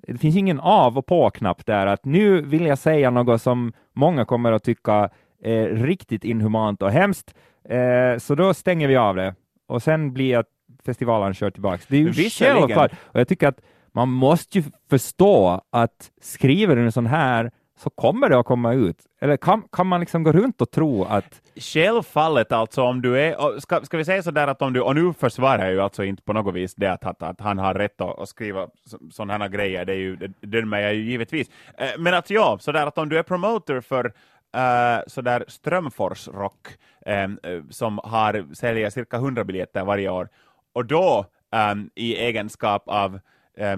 det 0.09 0.19
finns 0.19 0.37
ingen 0.37 0.61
av 0.61 0.99
och 0.99 1.07
på-knapp 1.07 1.67
där, 1.67 1.87
att 1.87 2.05
nu 2.05 2.43
vill 2.43 2.67
jag 2.67 2.79
säga 2.79 3.11
något 3.11 3.43
som 3.43 3.73
många 3.93 4.25
kommer 4.25 4.53
att 4.53 4.63
tycka 4.65 5.11
är 5.43 5.69
riktigt 5.69 6.25
inhumant 6.25 6.83
och 6.83 6.91
hemskt, 6.91 7.35
eh, 7.69 8.19
så 8.19 8.35
då 8.35 8.55
stänger 8.55 8.89
vi 8.89 8.97
av 8.97 9.17
det. 9.17 9.35
Och 9.69 9.83
sen 9.83 10.13
blir 10.13 10.31
jag 10.31 10.45
festivalarrangör 10.85 11.51
tillbaks. 11.51 11.87
Det 11.87 11.97
är 11.97 12.01
ju 12.01 12.31
självklart. 12.31 12.93
Och 13.03 13.21
jag 13.21 13.29
tycker 13.29 13.49
att 13.49 13.61
man 13.93 14.09
måste 14.09 14.59
ju 14.59 14.65
förstå 14.91 15.61
att 15.71 16.11
skriver 16.21 16.77
du 16.77 16.83
en 16.83 16.93
sån 16.93 17.07
här 17.07 17.51
så 17.83 17.91
kommer 17.91 18.29
det 18.29 18.39
att 18.39 18.47
komma 18.47 18.73
ut. 18.73 18.97
Eller 19.21 19.37
kan, 19.37 19.63
kan 19.73 19.87
man 19.87 20.01
liksom 20.01 20.23
gå 20.23 20.33
runt 20.33 20.61
och 20.61 20.71
tro 20.71 21.05
att 21.05 21.43
Självfallet 21.57 22.53
alltså 22.53 22.83
om 22.83 23.03
du 23.03 23.21
är, 23.21 23.61
ska, 23.61 23.81
ska 23.81 23.97
vi 23.97 24.05
säga 24.05 24.23
sådär 24.23 24.47
att 24.47 24.63
om 24.63 24.73
du, 24.73 24.81
och 24.81 24.95
nu 24.95 25.13
försvarar 25.13 25.65
jag 25.65 25.73
ju 25.73 25.81
alltså 25.81 26.05
inte 26.05 26.23
på 26.23 26.33
något 26.33 26.55
vis 26.55 26.75
det 26.75 26.93
att, 26.93 27.05
att, 27.05 27.23
att 27.23 27.41
han 27.41 27.59
har 27.59 27.75
rätt 27.75 28.01
att, 28.01 28.19
att 28.19 28.29
skriva 28.29 28.69
sådana 29.11 29.39
här 29.45 29.49
grejer, 29.49 29.85
det 29.85 29.93
är 29.93 29.97
ju, 29.97 30.17
det 30.17 30.47
dömer 30.47 30.81
jag 30.81 30.95
ju 30.95 31.03
givetvis. 31.03 31.51
Eh, 31.79 31.91
men 31.99 32.15
att 32.15 32.31
ja, 32.31 32.59
sådär 32.61 32.87
att 32.87 32.99
om 32.99 33.09
du 33.09 33.19
är 33.19 33.23
promoter 33.23 33.81
för 33.81 34.05
uh, 34.07 35.03
sådär 35.07 35.45
Strömfors 35.49 36.29
Rock, 36.29 36.69
um, 37.07 37.39
som 37.71 38.01
har, 38.05 38.55
säljer 38.55 38.91
cirka 38.91 39.17
100 39.17 39.45
biljetter 39.45 39.85
varje 39.85 40.09
år, 40.09 40.29
och 40.73 40.87
då 40.87 41.27
um, 41.73 41.91
i 41.95 42.17
egenskap 42.17 42.83
av 42.87 43.21
eh, 43.57 43.77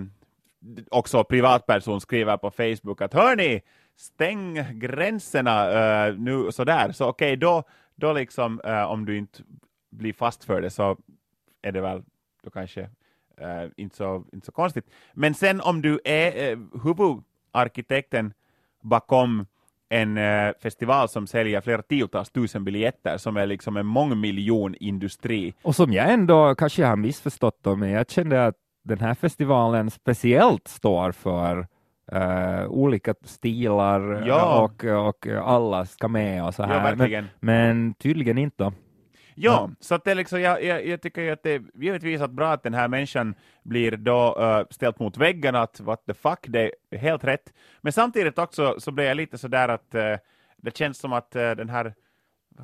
också 0.90 1.24
privatperson 1.24 2.00
skriver 2.00 2.36
på 2.36 2.50
Facebook 2.50 3.00
att 3.02 3.14
hörni, 3.14 3.62
stäng 3.96 4.78
gränserna 4.78 5.70
eh, 5.70 6.14
nu 6.14 6.52
sådär, 6.52 6.92
så 6.92 7.08
okej 7.08 7.36
då, 7.36 7.62
då 7.94 8.12
liksom 8.12 8.60
eh, 8.64 8.84
om 8.84 9.04
du 9.04 9.18
inte 9.18 9.42
blir 9.90 10.12
fast 10.12 10.44
för 10.44 10.60
det 10.60 10.70
så 10.70 10.96
är 11.62 11.72
det 11.72 11.80
väl 11.80 12.02
då 12.42 12.50
kanske 12.50 12.80
eh, 13.40 13.70
inte, 13.76 13.96
så, 13.96 14.24
inte 14.32 14.46
så 14.46 14.52
konstigt. 14.52 14.90
Men 15.12 15.34
sen 15.34 15.60
om 15.60 15.82
du 15.82 16.00
är 16.04 16.50
eh, 16.50 16.58
huvudarkitekten 16.84 18.32
bakom 18.80 19.46
en 19.88 20.18
eh, 20.18 20.52
festival 20.62 21.08
som 21.08 21.26
säljer 21.26 21.60
flera 21.60 21.82
tiotals 21.82 22.30
tusen 22.30 22.64
biljetter 22.64 23.16
som 23.18 23.36
är 23.36 23.46
liksom 23.46 23.76
en 23.76 23.86
mångmiljonindustri. 23.86 25.54
Och 25.62 25.76
som 25.76 25.92
jag 25.92 26.12
ändå 26.12 26.54
kanske 26.54 26.84
har 26.84 26.96
missförstått 26.96 27.64
men 27.64 27.90
jag 27.90 28.10
kände 28.10 28.46
att 28.46 28.56
den 28.84 29.00
här 29.00 29.14
festivalen 29.14 29.90
speciellt 29.90 30.68
står 30.68 31.12
för 31.12 31.66
eh, 32.12 32.66
olika 32.66 33.14
stilar 33.24 34.24
Ja. 34.26 34.62
och, 34.62 34.84
och 34.84 35.26
alla 35.26 35.86
ska 35.86 36.08
med 36.08 36.44
och 36.44 36.54
så 36.54 36.62
Ja, 36.62 36.66
här. 36.66 36.82
men, 36.90 36.98
verkligen. 36.98 37.26
men 37.40 37.94
tydligen 37.94 38.38
inte. 38.38 38.72
Ja, 39.34 39.70
så 39.80 39.94
att 39.94 40.04
det 40.04 40.14
liksom, 40.14 40.40
jag, 40.40 40.64
jag, 40.64 40.86
jag 40.86 41.02
tycker 41.02 41.22
ju 41.22 41.30
att 41.30 41.42
det 41.42 41.50
är 41.50 41.62
givetvis 41.74 42.20
att 42.20 42.30
bra 42.30 42.52
att 42.52 42.62
den 42.62 42.74
här 42.74 42.88
människan 42.88 43.34
blir 43.62 43.96
då 43.96 44.36
uh, 44.40 44.66
ställt 44.70 44.98
mot 44.98 45.16
väggen, 45.16 45.54
att 45.54 45.80
what 45.80 46.06
the 46.06 46.14
fuck, 46.14 46.38
det 46.48 46.72
är 46.90 46.98
helt 46.98 47.24
rätt. 47.24 47.52
Men 47.80 47.92
samtidigt 47.92 48.38
också 48.38 48.74
så 48.78 48.90
blev 48.92 49.06
jag 49.06 49.16
lite 49.16 49.38
sådär 49.38 49.68
att 49.68 49.94
eh, 49.94 50.14
det 50.56 50.76
känns 50.76 50.98
som 50.98 51.12
att 51.12 51.30
den 51.30 51.68
här, 51.68 51.94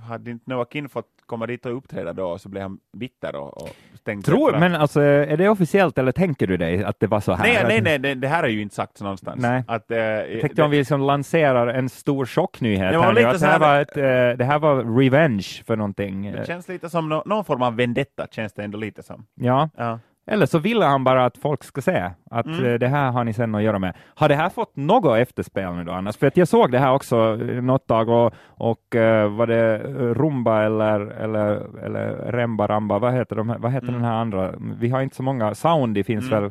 hade 0.09 0.31
inte 0.31 0.51
Noah 0.51 0.67
Kin 0.73 0.89
fått 0.89 1.07
komma 1.31 1.47
dit 1.47 1.67
och 1.67 1.77
uppträda 1.77 2.13
då, 2.13 2.39
så 2.39 2.49
blev 2.49 2.63
han 2.63 2.79
bitter 2.97 3.37
och, 3.37 3.63
och 3.63 3.69
stängd. 3.95 4.25
Tror, 4.25 4.53
men 4.59 4.75
alltså, 4.75 5.01
är 5.01 5.37
det 5.37 5.49
officiellt 5.49 5.99
eller 5.99 6.13
tänker 6.13 6.47
du 6.47 6.57
dig 6.57 6.85
att 6.85 7.01
det 7.01 7.07
var 7.07 7.21
så 7.21 7.33
här? 7.33 7.45
Nej, 7.45 7.65
nej, 7.69 7.81
nej, 7.83 7.99
det, 7.99 8.15
det 8.15 8.29
här 8.29 8.43
är 8.43 8.49
ju 8.49 8.63
inte 8.63 8.75
sagt 8.75 9.01
någonstans. 9.01 9.43
Nej. 9.43 9.65
Att, 9.69 9.91
eh, 9.91 9.99
Jag 9.99 10.29
tänkte 10.41 10.49
det- 10.57 10.63
om 10.63 10.71
vi 10.71 10.79
liksom 10.79 11.01
lanserar 11.01 11.67
en 11.67 11.89
stor 11.89 12.27
chocknyhet 12.27 12.91
Det 12.93 12.99
var 12.99 13.05
här 13.05 13.13
nu, 13.13 13.25
att 13.25 13.41
det, 13.41 13.47
här 13.47 13.59
var 13.59 13.81
ett, 13.81 13.97
eh, 13.97 14.03
det 14.39 14.45
här 14.45 14.59
var 14.59 14.99
revenge 14.99 15.63
för 15.67 15.77
någonting. 15.77 16.33
det 16.33 16.47
känns 16.47 16.69
lite 16.69 16.91
som 16.91 17.09
nå- 17.09 17.23
någon 17.27 17.45
form 17.45 17.63
av 17.63 17.77
vendetta, 17.77 18.27
känns 18.31 18.53
det 18.53 18.65
ändå 18.65 18.79
lite 18.79 19.03
som. 19.03 19.27
Ja, 19.35 19.69
Ja. 19.77 19.99
Eller 20.31 20.47
så 20.47 20.59
ville 20.59 20.85
han 20.85 21.05
bara 21.05 21.25
att 21.25 21.39
folk 21.39 21.65
ska 21.65 21.81
se 21.83 22.11
att 22.31 22.47
Mm. 22.47 22.65
eh, 22.65 22.75
det 22.75 22.89
här 22.89 23.11
har 23.11 23.25
ni 23.25 23.33
sen 23.33 23.55
att 23.55 23.63
göra 23.63 23.79
med. 23.79 23.97
Har 24.15 24.29
det 24.29 24.35
här 24.35 24.49
fått 24.49 24.77
något 24.77 25.19
efterspel 25.19 25.75
nu 25.75 25.85
då 25.85 25.93
annars? 25.93 26.17
För 26.17 26.27
att 26.27 26.37
jag 26.37 26.49
såg 26.49 26.73
det 26.73 26.79
här 26.79 26.93
också 26.93 27.37
något 27.63 27.87
tag 27.87 28.09
och, 28.09 28.35
och 28.47 28.97
eh, 28.97 29.29
var 29.37 29.47
det 29.47 29.79
Rumba 30.15 30.63
eller, 30.63 31.01
eller, 31.01 31.47
eller 31.85 32.33
Remba 32.33 32.67
Ramba, 32.67 32.99
vad 32.99 33.13
heter, 33.15 33.37
de, 33.37 33.55
vad 33.59 33.73
heter 33.73 33.89
Mm. 33.89 34.01
den 34.01 34.11
här 34.11 34.17
andra? 34.21 34.55
Vi 34.81 34.89
har 34.91 35.01
inte 35.03 35.17
så 35.17 35.23
många, 35.23 35.55
Soundi 35.55 36.05
finns 36.05 36.31
Mm. 36.33 36.43
väl 36.43 36.51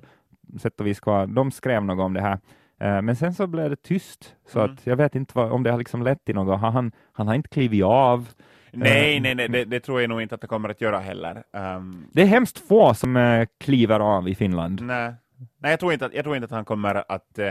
sätt 0.60 0.80
och 0.80 0.88
vis 0.88 1.00
kvar. 1.00 1.28
De 1.28 1.52
skrev 1.52 1.84
något 1.86 2.04
om 2.06 2.14
det 2.14 2.22
här. 2.22 2.40
Eh, 2.82 3.02
Men 3.02 3.16
sen 3.16 3.34
så 3.34 3.48
blev 3.48 3.70
det 3.70 3.76
tyst, 3.84 4.36
så 4.48 4.60
Mm. 4.60 4.72
att 4.74 4.88
jag 4.88 4.96
vet 4.96 5.16
inte 5.16 5.32
vad, 5.36 5.52
om 5.52 5.64
det 5.64 5.72
har 5.72 5.78
liksom 5.78 6.04
lett 6.04 6.26
till 6.26 6.36
något. 6.36 6.60
Han, 6.60 6.92
han 7.14 7.28
har 7.28 7.36
inte 7.36 7.50
klivit 7.50 7.84
av. 7.84 8.30
Nej, 8.72 9.20
nej, 9.20 9.36
nej 9.36 9.50
det, 9.50 9.66
det, 9.66 9.80
tror 9.80 10.02
jag 10.02 10.10
nog 10.10 10.22
inte 10.22 10.36
att 10.36 10.42
det 10.42 10.48
kommer 10.48 10.70
att 10.70 10.82
göra 10.82 11.00
heller. 11.00 11.44
Um, 11.54 12.08
det 12.12 12.22
är 12.22 12.26
hemskt 12.26 12.68
få 12.68 12.94
som 12.94 13.16
uh, 13.16 13.46
kliver 13.60 14.00
av 14.00 14.30
i 14.30 14.36
Finland. 14.36 14.82
Nej, 14.82 15.14
nej 15.58 15.72
jag, 15.72 15.80
tror 15.80 15.94
inte 15.94 16.06
att, 16.06 16.14
jag 16.14 16.24
tror 16.24 16.36
inte 16.36 16.46
att 16.46 16.52
han 16.52 16.66
kommer 16.66 17.12
att... 17.12 17.40
Uh, 17.40 17.50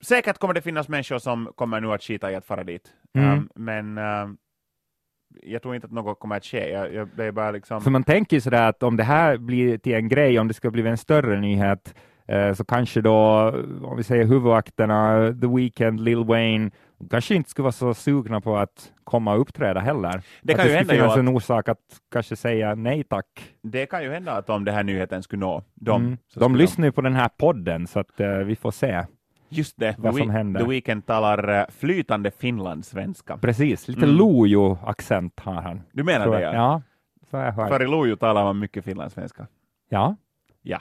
säkert 0.00 0.38
kommer 0.38 0.54
det 0.54 0.62
finnas 0.62 0.88
människor 0.88 1.18
som 1.18 1.52
kommer 1.54 1.80
nu 1.80 1.92
att 1.92 2.02
skita 2.02 2.32
i 2.32 2.34
att 2.34 2.44
fara 2.44 2.64
dit. 2.64 2.88
Mm. 3.14 3.38
Um, 3.38 3.48
men 3.54 3.98
um, 3.98 4.36
jag 5.42 5.62
tror 5.62 5.74
inte 5.74 5.86
att 5.86 5.92
något 5.92 6.20
kommer 6.20 6.36
att 6.36 6.44
ske. 6.44 6.70
Jag, 6.70 6.94
jag, 6.94 7.08
det 7.16 7.24
är 7.24 7.32
bara 7.32 7.50
liksom... 7.50 7.80
För 7.80 7.90
man 7.90 8.04
tänker 8.04 8.36
ju 8.36 8.40
sådär 8.40 8.68
att 8.68 8.82
om 8.82 8.96
det 8.96 9.04
här 9.04 9.36
blir 9.36 9.78
till 9.78 9.94
en 9.94 10.08
grej, 10.08 10.38
om 10.38 10.48
det 10.48 10.54
ska 10.54 10.70
bli 10.70 10.86
en 10.86 10.98
större 10.98 11.40
nyhet, 11.40 11.94
eh, 12.26 12.52
så 12.52 12.64
kanske 12.64 13.00
då, 13.00 13.48
om 13.82 13.96
vi 13.96 14.02
säger 14.02 14.24
huvudakterna, 14.24 15.28
The 15.40 15.46
Weeknd, 15.46 16.00
Lil 16.00 16.24
Wayne, 16.24 16.70
kanske 17.10 17.34
inte 17.34 17.50
skulle 17.50 17.62
vara 17.62 17.72
så 17.72 17.94
sugna 17.94 18.40
på 18.40 18.56
att 18.56 18.92
komma 19.04 19.34
och 19.34 19.40
uppträda 19.40 19.80
heller. 19.80 20.22
Det 20.42 20.54
kan 20.54 20.60
att 20.60 20.70
ju 20.70 20.74
hända. 20.74 20.92
Det 20.92 21.00
finnas 21.00 21.16
en 21.16 21.28
att... 21.28 21.34
orsak 21.34 21.68
att 21.68 21.78
kanske 22.12 22.36
säga 22.36 22.74
nej 22.74 23.04
tack. 23.04 23.54
Det 23.62 23.86
kan 23.86 24.02
ju 24.02 24.10
hända 24.10 24.32
att 24.32 24.50
om 24.50 24.64
den 24.64 24.74
här 24.74 24.82
nyheten 24.82 25.22
skulle 25.22 25.40
nå 25.40 25.62
dem. 25.74 26.02
Mm. 26.02 26.18
De 26.34 26.56
lyssnar 26.56 26.86
ju 26.86 26.92
på 26.92 27.00
den 27.00 27.14
här 27.14 27.28
podden, 27.28 27.86
så 27.86 28.00
att 28.00 28.20
uh, 28.20 28.28
vi 28.28 28.56
får 28.56 28.70
se. 28.70 29.06
Just 29.48 29.76
det, 29.76 29.94
vad 29.98 30.16
som 30.16 30.30
händer. 30.30 30.60
The 30.60 30.66
Weeknd 30.66 31.06
talar 31.06 31.50
uh, 31.50 31.64
flytande 31.68 32.30
finlandssvenska. 32.30 33.36
Precis, 33.36 33.88
lite 33.88 34.04
mm. 34.04 34.16
Lojo-accent 34.16 35.40
har 35.40 35.62
han. 35.62 35.80
Du 35.92 36.04
menar 36.04 36.30
det? 36.30 36.40
Ja. 36.40 36.54
ja 36.54 36.82
så 37.30 37.52
För 37.68 37.82
i 37.82 37.86
Lojo 37.86 38.16
talar 38.16 38.44
man 38.44 38.58
mycket 38.58 38.84
finlandssvenska. 38.84 39.46
Ja. 39.88 40.16
Ja. 40.62 40.80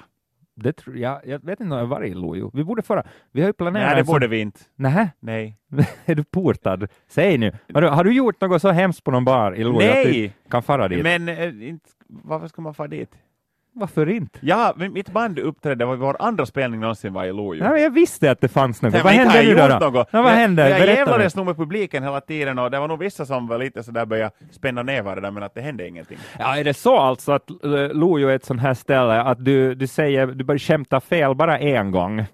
Det 0.64 0.74
tror 0.74 0.98
jag, 0.98 1.22
jag 1.26 1.46
vet 1.46 1.60
inte 1.60 1.74
om 1.74 1.80
jag 1.80 1.86
varit 1.86 2.12
i 2.12 2.14
Lojo. 2.14 2.52
Vi 2.54 2.64
borde 2.64 2.82
föra, 2.82 3.04
vi 3.32 3.42
har 3.42 3.48
ju 3.48 3.54
planerat... 3.54 3.88
Nej, 3.88 3.96
det 3.96 4.04
borde 4.04 4.28
vi 4.28 4.40
inte. 4.40 4.60
Nähä? 4.76 5.10
Nej. 5.20 5.58
är 6.06 6.16
du 6.16 6.24
portad? 6.24 6.88
Säg 7.08 7.38
nu, 7.38 7.52
har 7.74 7.82
du, 7.82 7.88
har 7.88 8.04
du 8.04 8.14
gjort 8.14 8.42
något 8.42 8.62
så 8.62 8.70
hemskt 8.70 9.04
på 9.04 9.12
någon 9.12 9.26
bar 9.26 9.56
i 9.56 9.64
Lojo 9.64 9.78
Nej. 9.78 10.02
att 10.02 10.14
du 10.14 10.50
kan 10.50 10.64
fara 10.64 10.88
dit? 10.88 11.04
Men 11.04 11.30
äh, 11.30 11.68
inte, 11.70 11.90
varför 12.08 12.48
ska 12.48 12.62
man 12.62 12.74
fara 12.74 12.88
dit? 12.88 13.12
Varför 13.74 14.10
inte? 14.10 14.40
Ja, 14.42 14.74
mitt 14.78 15.10
band 15.10 15.40
uppträdde, 15.40 15.86
var 15.86 15.96
vår 15.96 16.16
andra 16.20 16.46
spelning 16.46 16.80
någonsin 16.80 17.14
var 17.14 17.26
i 17.26 17.32
Lojo. 17.32 17.64
Ja, 17.64 17.78
jag 17.78 17.90
visste 17.90 18.32
att 18.32 18.42
det 18.42 18.48
fanns 18.48 18.82
något. 18.82 18.94
Nej, 18.94 19.02
vad 19.04 19.14
hände 19.14 19.44
nu 19.44 19.56
då? 19.56 19.68
då? 19.68 19.90
Något. 19.90 20.08
Ja, 20.12 20.22
vad 20.22 20.32
hände? 20.32 20.70
Jag, 20.70 20.80
jag 20.80 20.88
jävlades 20.88 21.36
nog 21.36 21.46
med 21.46 21.58
publiken 21.58 22.04
hela 22.04 22.22
tiden 22.22 22.60
och 22.60 22.72
det 22.72 22.80
var 22.80 22.88
nog 22.88 23.00
vissa 23.00 23.26
som 23.26 23.48
var 23.48 23.58
lite 23.58 23.84
sådär 23.84 24.06
började 24.06 24.32
spänna 24.52 24.84
nävar 24.84 25.22
där 25.22 25.32
men 25.32 25.44
att 25.44 25.54
det 25.54 25.62
hände 25.62 25.88
ingenting. 25.88 26.18
Ja, 26.40 26.58
är 26.58 26.64
det 26.64 26.74
så 26.74 26.98
alltså 26.98 27.32
att 27.32 27.50
uh, 27.66 27.94
Lojo 27.94 28.28
är 28.28 28.36
ett 28.36 28.46
sånt 28.46 28.62
här 28.62 28.74
ställe 28.74 29.22
att 29.22 29.46
du, 29.46 29.76
du 29.76 29.88
säger, 29.88 30.28
du 30.28 30.44
börjar 30.44 30.60
skämta 30.60 31.00
fel 31.00 31.36
bara 31.36 31.60
en 31.60 31.92
gång 31.92 32.26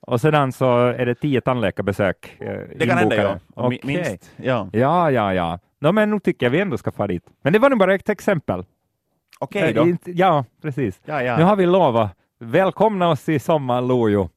och 0.00 0.20
sedan 0.20 0.52
så 0.52 0.78
är 0.78 1.06
det 1.06 1.14
tio 1.14 1.40
tandläkarbesök 1.40 2.36
uh, 2.42 2.48
Det 2.76 2.86
kan 2.86 2.98
hända, 2.98 3.16
ja. 3.16 3.38
Okay. 3.54 3.78
Minst. 3.82 4.30
Ja, 4.36 4.68
ja, 4.72 5.10
ja. 5.10 5.34
ja. 5.34 5.58
No, 5.80 5.92
men 5.92 6.10
nu 6.10 6.20
tycker 6.20 6.46
jag 6.46 6.50
vi 6.50 6.60
ändå 6.60 6.78
ska 6.78 6.92
fara 6.92 7.06
dit. 7.06 7.22
Men 7.42 7.52
det 7.52 7.58
var 7.58 7.70
nog 7.70 7.78
bara 7.78 7.94
ett 7.94 8.08
exempel. 8.08 8.64
Okej 9.42 9.70
okay, 9.70 9.92
då. 9.92 10.12
Ja, 10.12 10.44
precis. 10.62 11.00
Ja, 11.04 11.22
ja. 11.22 11.36
Nu 11.36 11.42
har 11.42 11.56
vi 11.56 11.66
lovat. 11.66 12.10
Välkomna 12.38 13.08
oss 13.08 13.28
i 13.28 13.38
sommar, 13.38 13.82
Lojo. 13.82 14.30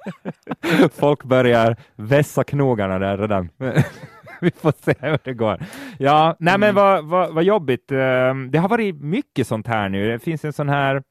Folk 0.92 1.24
börjar 1.24 1.76
vässa 1.94 2.44
knogarna 2.44 2.98
där 2.98 3.18
redan. 3.18 3.48
vi 4.40 4.50
får 4.50 4.72
se 4.82 4.94
hur 4.98 5.18
det 5.24 5.34
går. 5.34 5.58
Ja, 5.98 6.36
nej 6.38 6.58
men 6.58 6.70
mm. 6.70 6.74
vad, 6.74 7.04
vad, 7.04 7.34
vad 7.34 7.44
jobbigt. 7.44 7.92
Ehm, 7.92 8.50
det 8.50 8.58
har 8.58 8.68
varit 8.68 9.00
mycket 9.00 9.46
sånt 9.46 9.66
här 9.66 9.88
nu. 9.88 10.08
Det 10.08 10.18
finns 10.18 10.44
en 10.44 10.52
sån 10.52 10.68
här 10.68 11.02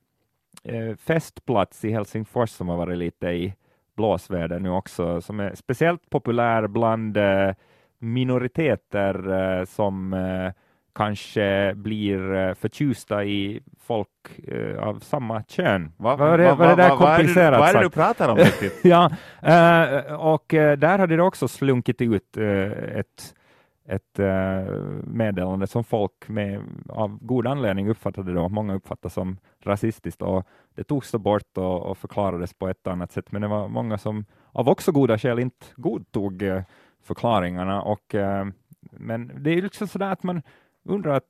eh, 0.64 0.96
festplats 0.96 1.86
i 1.86 1.92
Helsingfors 1.92 2.50
som 2.50 2.70
har 2.70 2.78
varit 2.78 2.98
lite 2.98 3.28
i 3.28 3.54
blåsväder 3.96 4.60
nu 4.60 4.70
också, 4.70 5.22
som 5.22 5.40
är 5.40 5.56
speciellt 5.56 6.10
populär 6.10 6.68
bland 6.68 7.18
eh, 7.18 7.52
minoriteter 8.00 9.32
eh, 9.60 9.66
som 9.66 10.14
kanske 10.96 11.74
blir 11.76 12.34
eh, 12.34 12.54
förtjusta 12.54 13.24
i 13.24 13.62
folk 13.80 14.08
uh, 14.52 14.80
av 14.80 15.00
samma 15.00 15.44
kön. 15.44 15.92
Va, 15.98 16.16
var 16.16 16.38
det, 16.38 16.44
va, 16.44 16.56
var 16.56 16.68
det 16.68 16.76
där 16.76 16.90
va, 16.90 16.98
komplicerat 16.98 17.60
Vad 17.60 17.70
är 17.70 17.74
det 17.74 17.84
du 17.84 17.90
pratar 17.90 18.30
om 18.30 18.38
riktigt? 18.38 18.80
ja, 18.84 19.12
uh, 19.44 20.14
och 20.14 20.46
där 20.50 21.00
hade 21.00 21.16
det 21.16 21.24
också 21.24 21.48
slunkit 21.48 22.02
ut 22.02 22.38
ett, 22.38 23.36
ett 23.88 24.20
meddelande 25.04 25.68
som 25.68 25.84
folk 25.84 26.28
med, 26.28 26.62
av 26.90 27.18
god 27.22 27.48
anledning 27.48 27.90
uppfattade 27.90 28.34
då, 28.34 28.50
många 28.50 28.76
uppfattade 28.76 29.14
som 29.14 29.38
rasistiskt. 29.64 30.22
Och 30.22 30.48
det 30.76 30.84
togs 30.84 31.12
då 31.12 31.18
bort 31.18 31.58
och, 31.58 31.82
och 31.84 31.98
förklarades 31.98 32.54
på 32.54 32.68
ett 32.68 32.88
annat 32.88 33.12
sätt, 33.12 33.32
men 33.32 33.42
det 33.42 33.48
var 33.48 33.68
många 33.68 33.98
som 33.98 34.26
av 34.52 34.70
också 34.70 34.92
goda 34.92 35.18
skäl 35.18 35.40
inte 35.40 35.66
godtog 35.76 36.44
förklaringarna. 37.04 37.82
Och 37.82 38.16
men 38.92 39.32
det 39.44 39.52
är 39.52 39.62
liksom 39.62 39.88
sådär 39.88 40.12
att 40.12 40.24
man 40.24 40.42
undrar 40.84 41.14
att 41.14 41.24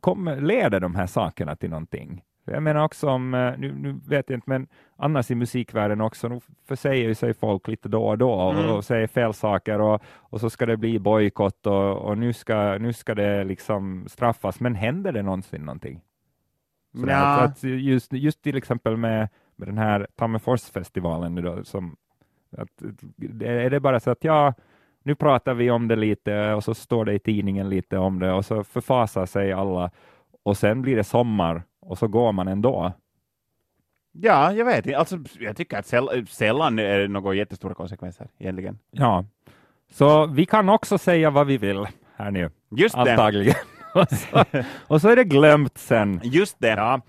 kommer, 0.00 0.40
leder 0.40 0.80
de 0.80 0.94
här 0.94 1.06
sakerna 1.06 1.56
till 1.56 1.70
någonting? 1.70 2.22
Jag 2.44 2.62
menar 2.62 2.84
också 2.84 3.08
om, 3.08 3.34
eh, 3.34 3.58
nu, 3.58 3.72
nu 3.72 4.00
vet 4.08 4.30
jag 4.30 4.36
inte, 4.36 4.50
men 4.50 4.66
annars 4.96 5.30
i 5.30 5.34
musikvärlden 5.34 6.00
också, 6.00 6.28
nu 6.28 6.40
försäger 6.68 7.14
sig 7.14 7.34
folk 7.34 7.68
lite 7.68 7.88
då 7.88 8.04
och 8.04 8.18
då 8.18 8.32
och, 8.32 8.54
mm. 8.54 8.70
och 8.70 8.84
säger 8.84 9.06
fel 9.06 9.34
saker 9.34 9.80
och, 9.80 10.02
och 10.04 10.40
så 10.40 10.50
ska 10.50 10.66
det 10.66 10.76
bli 10.76 10.98
bojkott 10.98 11.66
och, 11.66 11.96
och 11.96 12.18
nu, 12.18 12.32
ska, 12.32 12.78
nu 12.78 12.92
ska 12.92 13.14
det 13.14 13.44
liksom 13.44 14.04
straffas, 14.08 14.60
men 14.60 14.74
händer 14.74 15.12
det 15.12 15.22
någonsin 15.22 15.62
någonting? 15.62 16.00
ja. 16.92 17.16
att, 17.16 17.50
att 17.50 17.62
just, 17.62 18.12
just 18.12 18.42
till 18.42 18.56
exempel 18.56 18.96
med, 18.96 19.28
med 19.56 19.68
den 19.68 19.78
här 19.78 20.06
Tammerforsfestivalen 20.16 21.34
nu 21.34 21.42
då, 21.42 21.64
som, 21.64 21.96
att, 22.56 22.82
är 23.42 23.70
det 23.70 23.80
bara 23.80 24.00
så 24.00 24.10
att 24.10 24.24
ja, 24.24 24.54
nu 25.02 25.14
pratar 25.14 25.54
vi 25.54 25.70
om 25.70 25.88
det 25.88 25.96
lite 25.96 26.52
och 26.52 26.64
så 26.64 26.74
står 26.74 27.04
det 27.04 27.12
i 27.12 27.18
tidningen 27.18 27.68
lite 27.68 27.98
om 27.98 28.18
det 28.18 28.32
och 28.32 28.44
så 28.44 28.64
förfasar 28.64 29.26
sig 29.26 29.52
alla 29.52 29.90
och 30.42 30.56
sen 30.56 30.82
blir 30.82 30.96
det 30.96 31.04
sommar 31.04 31.62
och 31.80 31.98
så 31.98 32.08
går 32.08 32.32
man 32.32 32.48
ändå. 32.48 32.92
Ja, 34.12 34.52
jag 34.52 34.64
vet 34.64 34.86
inte. 34.86 34.98
Alltså, 34.98 35.18
jag 35.40 35.56
tycker 35.56 35.78
att 35.78 35.86
säll 35.86 36.26
sällan 36.26 36.78
är 36.78 36.98
det 36.98 37.08
några 37.08 37.34
jättestora 37.34 37.74
konsekvenser 37.74 38.28
egentligen. 38.38 38.78
Ja, 38.90 39.24
så 39.90 40.26
vi 40.26 40.46
kan 40.46 40.68
också 40.68 40.98
säga 40.98 41.30
vad 41.30 41.46
vi 41.46 41.58
vill 41.58 41.86
här 42.16 42.30
nu. 42.30 42.50
Just 42.70 42.94
Antagligen. 42.94 43.54
och, 43.94 44.08
så, 44.08 44.44
och 44.86 45.00
så 45.00 45.08
är 45.08 45.16
det 45.16 45.24
glömt 45.24 45.78
sen. 45.78 46.20
Just 46.24 46.56
det. 46.58 46.68
Ja. 46.68 47.00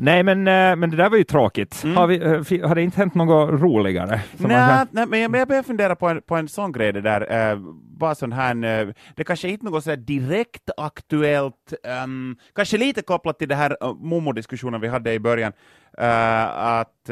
Nej, 0.00 0.22
men, 0.22 0.38
eh, 0.48 0.76
men 0.76 0.90
det 0.90 0.96
där 0.96 1.10
var 1.10 1.16
ju 1.16 1.24
tråkigt. 1.24 1.84
Mm. 1.84 1.96
Har, 1.96 2.06
vi, 2.06 2.16
eh, 2.20 2.68
har 2.68 2.74
det 2.74 2.82
inte 2.82 2.96
hänt 2.96 3.14
något 3.14 3.60
roligare? 3.60 4.20
Nej, 4.36 4.86
nej, 4.90 5.06
men 5.06 5.20
jag, 5.20 5.48
börjar 5.48 5.62
fundera 5.62 5.96
på 5.96 6.08
en, 6.08 6.22
på 6.22 6.36
en 6.36 6.48
sån 6.48 6.72
grej, 6.72 6.92
det 6.92 7.00
där, 7.00 7.52
uh, 7.52 7.60
bara 7.98 8.14
sån 8.14 8.32
här, 8.32 8.54
uh, 8.86 8.92
det 9.16 9.24
kanske 9.24 9.48
inte 9.48 9.66
är 9.66 9.70
något 9.70 9.84
så 9.84 9.96
direkt 9.96 10.70
aktuellt, 10.76 11.74
um, 12.04 12.36
kanske 12.54 12.78
lite 12.78 13.02
kopplat 13.02 13.38
till 13.38 13.48
det 13.48 13.54
här 13.54 13.76
uh, 13.84 13.94
Momo-diskussionen 13.94 14.80
vi 14.80 14.88
hade 14.88 15.12
i 15.12 15.18
början, 15.18 15.52
uh, 16.00 16.58
att 16.58 17.04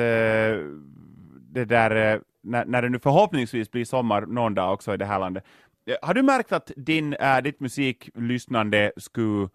det 1.51 1.65
där, 1.65 2.21
när, 2.43 2.65
när 2.65 2.83
det 2.83 2.89
nu 2.89 2.99
förhoppningsvis 2.99 3.71
blir 3.71 3.85
sommar 3.85 4.27
någon 4.27 4.55
dag 4.55 4.73
också 4.73 4.95
i 4.95 4.97
det 4.97 5.07
här 5.07 5.19
landet, 5.19 5.45
har 6.03 6.15
du 6.15 6.23
märkt 6.23 6.53
att 6.53 6.71
din, 6.77 7.17
ditt 7.43 7.61
musiklyssnande 7.61 8.93
skulle 8.97 9.49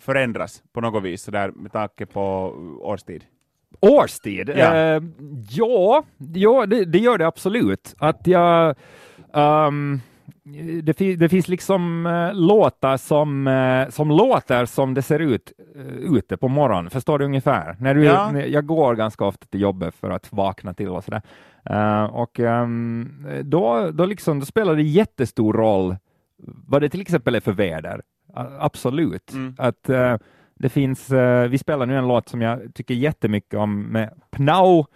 förändras 0.00 0.62
på 0.72 0.80
något 0.80 1.02
vis, 1.02 1.22
sådär 1.22 1.52
med 1.54 1.72
tanke 1.72 2.06
på 2.06 2.22
årstid? 2.80 3.24
Årstid? 3.80 4.52
Ja, 4.56 4.96
uh, 4.96 5.08
ja, 5.50 6.04
ja 6.34 6.66
det, 6.66 6.84
det, 6.84 6.98
gör 6.98 7.18
det 7.18 7.26
absolut. 7.26 7.94
Att 7.98 8.26
jag... 8.26 8.76
Um, 9.32 10.00
det, 10.82 11.16
det, 11.16 11.28
finns 11.28 11.48
liksom 11.48 12.06
uh, 12.06 12.34
låtar 12.34 12.96
som, 12.96 13.46
uh, 13.46 13.88
som 13.88 14.08
låter 14.10 14.64
som 14.64 14.94
det 14.94 15.02
ser 15.02 15.18
ut 15.18 15.52
uh, 15.76 16.16
ute 16.16 16.36
på 16.36 16.48
morgonen. 16.48 16.90
Förstår 16.90 17.18
du 17.18 17.24
ungefär? 17.24 17.76
När 17.80 17.94
du, 17.94 18.04
ja. 18.04 18.40
jag 18.40 18.66
går 18.66 18.94
ganska 18.94 19.24
ofta 19.24 19.46
till 19.46 19.60
jobbet 19.60 19.94
för 19.94 20.10
att 20.10 20.32
vakna 20.32 20.74
till 20.74 20.88
och 20.88 21.04
sådär. 21.04 21.22
och 22.10 22.38
um, 22.38 23.26
då, 23.42 23.90
då, 23.90 24.06
liksom, 24.06 24.40
då 24.40 24.46
spelar 24.46 24.76
det 24.76 24.82
jättestor 24.82 25.52
roll 25.52 25.96
vad 26.44 26.82
det 26.82 26.88
till 26.88 27.00
exempel 27.00 27.34
är 27.34 27.40
för 27.40 27.52
väder. 27.52 28.02
Absolut. 28.34 29.32
Mm. 29.32 29.54
Att 29.58 29.90
uh, 29.90 30.16
det 30.54 30.68
finns, 30.68 31.12
uh, 31.12 31.42
vi 31.42 31.58
spelar 31.58 31.86
nu 31.86 31.98
en 31.98 32.08
låt 32.08 32.28
som 32.28 32.40
jag 32.40 32.74
tycker 32.74 32.94
jättemycket 32.94 33.54
om 33.54 33.82
med 33.82 34.10
Pnau, 34.30 34.86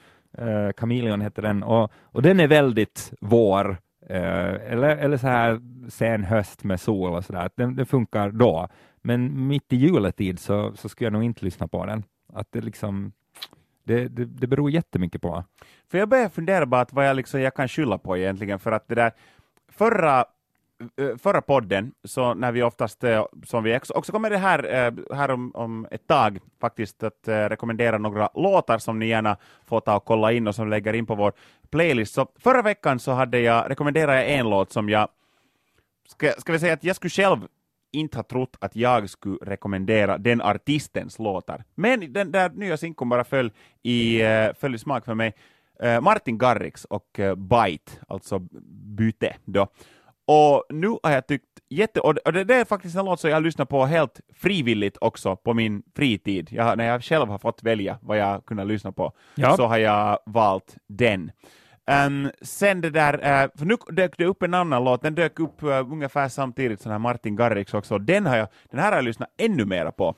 uh, 0.41 0.73
Chameleon 0.77 1.21
heter 1.21 1.43
den, 1.43 1.63
och, 1.63 1.93
och 2.03 2.23
den 2.23 2.41
är 2.41 2.49
väldigt 2.49 3.13
vår, 3.21 3.77
eller, 4.09 4.97
eller 4.97 5.17
så 5.17 5.27
här 5.27 5.61
sen 5.89 6.25
höst 6.25 6.65
med 6.65 6.81
sol 6.81 7.15
och 7.15 7.25
sådär, 7.25 7.51
den, 7.55 7.77
den 7.77 7.87
funkar 7.87 8.31
då. 8.31 8.69
Men 9.03 9.47
mitt 9.47 9.73
i 9.73 9.77
juletid 9.77 10.39
så, 10.39 10.73
så 10.77 10.89
skulle 10.89 11.07
jag 11.07 11.13
nog 11.13 11.25
inte 11.25 11.45
lyssna 11.45 11.69
på 11.69 11.87
den. 11.87 12.05
Att 12.33 12.53
det 12.53 12.61
liksom, 12.61 13.13
det, 13.85 14.09
det, 14.09 14.25
det 14.25 14.47
beror 14.47 14.71
jättemycket 14.71 15.23
på. 15.23 15.45
För 15.91 15.99
jag 15.99 16.09
börjar 16.09 16.29
fundera 16.29 16.81
att 16.81 16.93
vad 16.93 17.09
jag, 17.09 17.17
liksom, 17.17 17.41
jag 17.41 17.55
kan 17.55 17.69
skylla 17.69 17.99
på 17.99 18.17
egentligen, 18.17 18.59
för 18.59 18.73
att 18.73 18.89
det 18.89 18.95
där 18.95 19.13
förra 19.69 20.25
Eh, 20.81 21.17
förra 21.17 21.43
podden, 21.43 21.93
så 22.05 22.35
när 22.35 22.53
vi 22.53 22.63
oftast, 22.63 23.05
eh, 23.05 23.27
som 23.45 23.65
vi 23.65 23.79
också 23.95 24.13
kommer 24.13 24.31
det 24.31 24.39
här, 24.39 24.75
eh, 24.75 25.17
här 25.17 25.31
om, 25.31 25.51
om 25.55 25.87
ett 25.91 26.07
tag 26.07 26.39
faktiskt 26.61 27.03
att 27.03 27.29
rekommendera 27.29 27.99
några 27.99 28.31
låtar 28.35 28.79
som 28.79 28.99
ni 28.99 29.07
gärna 29.07 29.37
får 29.67 29.81
ta 29.81 29.97
och 29.97 30.05
kolla 30.05 30.33
in 30.33 30.47
och 30.47 30.55
som 30.55 30.69
lägger 30.69 30.93
in 30.93 31.07
på 31.07 31.15
vår 31.15 31.33
playlist. 31.71 32.15
Så 32.15 32.27
förra 32.39 32.63
veckan 32.63 32.99
så 32.99 33.13
hade 33.13 33.41
jag, 33.41 33.71
rekommenderade 33.71 34.23
jag 34.23 34.31
en 34.31 34.51
låt 34.51 34.73
som 34.73 34.89
jag, 34.89 35.09
ska, 36.09 36.33
ska 36.39 36.53
vi 36.53 36.59
säga 36.59 36.73
att 36.73 36.85
jag 36.85 36.97
skulle 36.97 37.11
själv 37.11 37.39
inte 37.93 38.19
har 38.19 38.23
trott 38.23 38.57
att 38.61 38.77
jag 38.77 39.11
skulle 39.11 39.39
rekommendera 39.43 40.19
den 40.19 40.43
artistens 40.43 41.19
låtar. 41.19 41.65
Men 41.75 42.13
den 42.13 42.33
där 42.33 42.51
nya 42.51 42.77
sinkon 42.77 43.09
bara 43.09 43.25
föll 43.25 43.53
i, 43.83 44.21
föll 44.59 44.75
i 44.75 44.79
smak 44.79 45.05
för 45.05 45.15
mig. 45.15 45.35
Martin 46.03 46.39
Garrix 46.39 46.85
och 46.85 47.21
Bite, 47.37 47.93
alltså 48.09 48.39
byte 48.97 49.37
då. 49.45 49.69
Och 50.27 50.65
nu 50.69 50.89
har 51.03 51.11
jag 51.11 51.27
tyckt 51.27 51.45
jätte... 51.69 52.01
Och 52.01 52.33
det, 52.33 52.45
det 52.45 52.55
är 52.55 52.65
faktiskt 52.65 52.97
en 52.97 53.05
låt 53.05 53.21
som 53.21 53.31
jag 53.31 53.43
lyssnar 53.43 53.65
på 53.65 53.85
helt 53.85 54.21
frivilligt 54.35 54.97
också 55.01 55.37
på 55.37 55.55
min 55.55 55.83
fritid. 55.97 56.49
Jag, 56.53 56.79
när 56.79 56.87
jag 56.87 57.05
själv 57.05 57.29
har 57.29 57.39
fått 57.39 57.63
välja 57.63 57.99
vad 58.03 58.19
jag 58.19 58.47
kunde 58.47 58.65
lyssna 58.65 58.93
på, 58.93 59.13
Ja. 59.35 59.57
så 59.57 59.67
har 59.67 59.79
jag 59.79 60.19
valt 60.27 60.77
den. 60.87 61.31
Um, 62.07 62.31
sen 62.43 62.81
det 62.81 62.91
där, 62.91 63.15
uh, 63.15 63.51
för 63.59 63.65
nu 63.65 63.77
dök 63.89 64.19
det 64.19 64.25
upp 64.25 64.43
en 64.43 64.55
annan 64.55 64.85
låt, 64.85 65.03
den 65.03 65.15
dök 65.15 65.41
upp 65.41 65.63
uh, 65.63 65.93
ungefär 65.93 66.29
samtidigt 66.29 66.81
som 66.81 67.03
Martin 67.03 67.37
Garrix 67.37 67.75
också, 67.75 67.99
den, 67.99 68.27
har 68.27 68.37
jag, 68.37 68.49
den 68.71 68.81
här 68.81 68.91
har 68.91 68.99
jag 68.99 69.05
lyssnat 69.05 69.29
ännu 69.37 69.65
mera 69.65 69.93
på. 69.93 70.09
Uh, 70.09 70.15